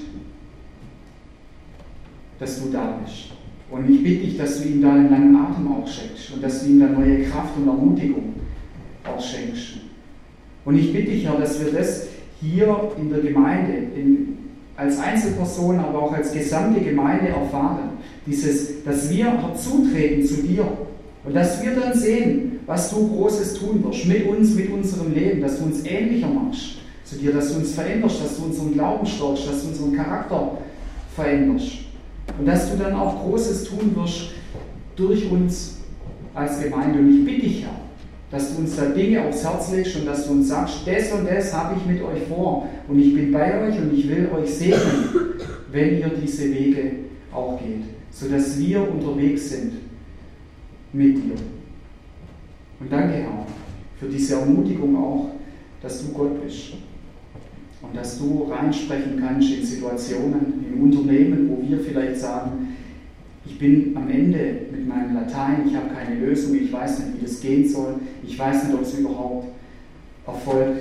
dass 2.37 2.61
du 2.61 2.69
da 2.69 2.99
bist. 3.01 3.31
Und 3.71 3.89
ich 3.89 4.03
bitte 4.03 4.25
dich, 4.25 4.37
dass 4.37 4.61
du 4.61 4.67
ihm 4.67 4.81
da 4.81 4.93
einen 4.93 5.09
langen 5.09 5.35
Atem 5.35 5.71
auch 5.71 5.87
schenkst 5.87 6.33
und 6.33 6.43
dass 6.43 6.61
du 6.61 6.69
ihm 6.69 6.81
da 6.81 6.87
neue 6.87 7.23
Kraft 7.23 7.55
und 7.57 7.67
Ermutigung 7.67 8.33
auch 9.05 9.21
schenkst. 9.21 9.77
Und 10.65 10.77
ich 10.77 10.91
bitte 10.91 11.11
dich, 11.11 11.25
Herr, 11.25 11.39
dass 11.39 11.63
wir 11.63 11.71
das 11.71 12.07
hier 12.41 12.91
in 12.99 13.09
der 13.09 13.19
Gemeinde, 13.19 13.73
in, 13.95 14.37
als 14.75 14.99
Einzelperson, 14.99 15.79
aber 15.79 16.03
auch 16.03 16.11
als 16.11 16.33
gesamte 16.33 16.81
Gemeinde 16.81 17.29
erfahren. 17.29 17.91
Dieses, 18.25 18.83
dass 18.83 19.09
wir 19.09 19.31
herzutreten 19.31 20.25
zu 20.25 20.43
dir 20.43 20.67
und 21.23 21.33
dass 21.33 21.63
wir 21.63 21.71
dann 21.71 21.93
sehen, 21.97 22.59
was 22.65 22.89
du 22.89 23.07
Großes 23.07 23.53
tun 23.53 23.81
wirst 23.85 24.05
mit 24.07 24.27
uns, 24.27 24.53
mit 24.55 24.69
unserem 24.71 25.13
Leben, 25.13 25.41
dass 25.41 25.59
du 25.59 25.65
uns 25.65 25.85
ähnlicher 25.85 26.27
machst 26.27 26.79
zu 27.05 27.17
dir, 27.17 27.31
dass 27.31 27.53
du 27.53 27.59
uns 27.59 27.73
veränderst, 27.73 28.23
dass 28.23 28.37
du 28.37 28.45
unseren 28.45 28.73
Glauben 28.73 29.05
stärkst, 29.05 29.47
dass 29.47 29.61
du 29.61 29.67
unseren 29.69 29.95
Charakter 29.95 30.57
veränderst. 31.15 31.71
Und 32.37 32.47
dass 32.47 32.71
du 32.71 32.77
dann 32.77 32.95
auch 32.95 33.23
Großes 33.23 33.65
tun 33.65 33.95
wirst 33.95 34.31
durch 34.95 35.29
uns 35.29 35.77
als 36.33 36.61
Gemeinde. 36.61 36.99
Und 36.99 37.19
ich 37.19 37.25
bitte 37.25 37.41
dich, 37.41 37.63
Herr, 37.63 37.79
dass 38.31 38.53
du 38.53 38.61
uns 38.61 38.75
da 38.75 38.85
Dinge 38.85 39.23
aufs 39.23 39.43
Herz 39.43 39.71
legst 39.71 39.95
und 39.97 40.07
dass 40.07 40.25
du 40.25 40.33
uns 40.33 40.47
sagst, 40.47 40.79
das 40.85 41.11
und 41.11 41.29
das 41.29 41.53
habe 41.53 41.75
ich 41.77 41.85
mit 41.85 42.01
euch 42.01 42.23
vor. 42.27 42.67
Und 42.87 42.99
ich 42.99 43.13
bin 43.13 43.31
bei 43.31 43.67
euch 43.67 43.77
und 43.77 43.93
ich 43.93 44.09
will 44.09 44.27
euch 44.35 44.49
segnen, 44.49 45.35
wenn 45.71 45.99
ihr 45.99 46.11
diese 46.21 46.51
Wege 46.51 46.91
auch 47.31 47.59
geht, 47.59 47.83
sodass 48.09 48.57
wir 48.57 48.81
unterwegs 48.81 49.51
sind 49.51 49.73
mit 50.91 51.17
dir. 51.17 51.35
Und 52.79 52.91
danke, 52.91 53.13
Herr, 53.13 53.45
für 53.99 54.07
diese 54.07 54.35
Ermutigung 54.35 54.97
auch, 54.97 55.29
dass 55.81 56.01
du 56.01 56.11
Gott 56.11 56.43
bist 56.43 56.73
und 57.87 57.97
dass 57.97 58.19
du 58.19 58.43
reinsprechen 58.43 59.19
kannst 59.19 59.51
in 59.51 59.65
Situationen, 59.65 60.65
in 60.71 60.81
Unternehmen, 60.81 61.49
wo 61.49 61.67
wir 61.67 61.79
vielleicht 61.79 62.17
sagen, 62.17 62.75
ich 63.45 63.59
bin 63.59 63.95
am 63.95 64.09
Ende 64.09 64.61
mit 64.71 64.87
meinem 64.87 65.13
Latein, 65.13 65.67
ich 65.67 65.75
habe 65.75 65.89
keine 65.93 66.19
Lösung, 66.19 66.55
ich 66.55 66.71
weiß 66.71 66.99
nicht, 66.99 67.17
wie 67.17 67.25
das 67.25 67.41
gehen 67.41 67.67
soll, 67.67 67.95
ich 68.25 68.37
weiß 68.37 68.65
nicht, 68.65 68.73
ob 68.73 68.81
es 68.81 68.97
überhaupt 68.97 69.47
Erfolg 70.25 70.77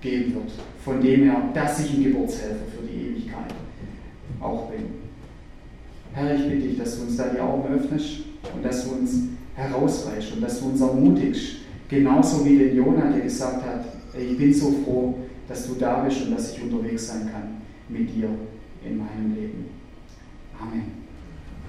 geben 0.00 0.34
wird. 0.34 0.50
Von 0.84 1.00
dem 1.00 1.22
her, 1.24 1.50
dass 1.54 1.80
ich 1.84 1.94
ein 1.94 2.04
Geburtshelfer 2.04 2.64
für 2.76 2.86
die 2.86 3.10
Ewigkeit 3.10 3.54
auch 4.40 4.70
bin. 4.70 4.82
Herr, 6.12 6.34
ich 6.34 6.48
bitte 6.48 6.68
dich, 6.68 6.78
dass 6.78 6.98
du 6.98 7.04
uns 7.04 7.16
da 7.16 7.28
die 7.28 7.40
Augen 7.40 7.74
öffnest 7.74 8.20
und 8.54 8.64
dass 8.64 8.84
du 8.84 8.96
uns 8.96 9.14
herausreichst 9.54 10.34
und 10.34 10.42
dass 10.42 10.60
du 10.60 10.66
uns 10.66 10.80
ermutigst, 10.80 11.56
genauso 11.88 12.44
wie 12.44 12.58
den 12.58 12.76
Jonah, 12.76 13.10
der 13.10 13.20
gesagt 13.20 13.64
hat, 13.64 13.84
ich 14.18 14.36
bin 14.36 14.52
so 14.52 14.72
froh, 14.84 15.14
dass 15.48 15.66
du 15.66 15.74
da 15.74 16.02
bist 16.02 16.22
und 16.22 16.32
dass 16.32 16.52
ich 16.52 16.62
unterwegs 16.62 17.06
sein 17.06 17.30
kann 17.30 17.62
mit 17.88 18.14
dir 18.14 18.30
in 18.84 18.98
meinem 18.98 19.34
Leben. 19.34 19.66
Amen. 20.58 21.03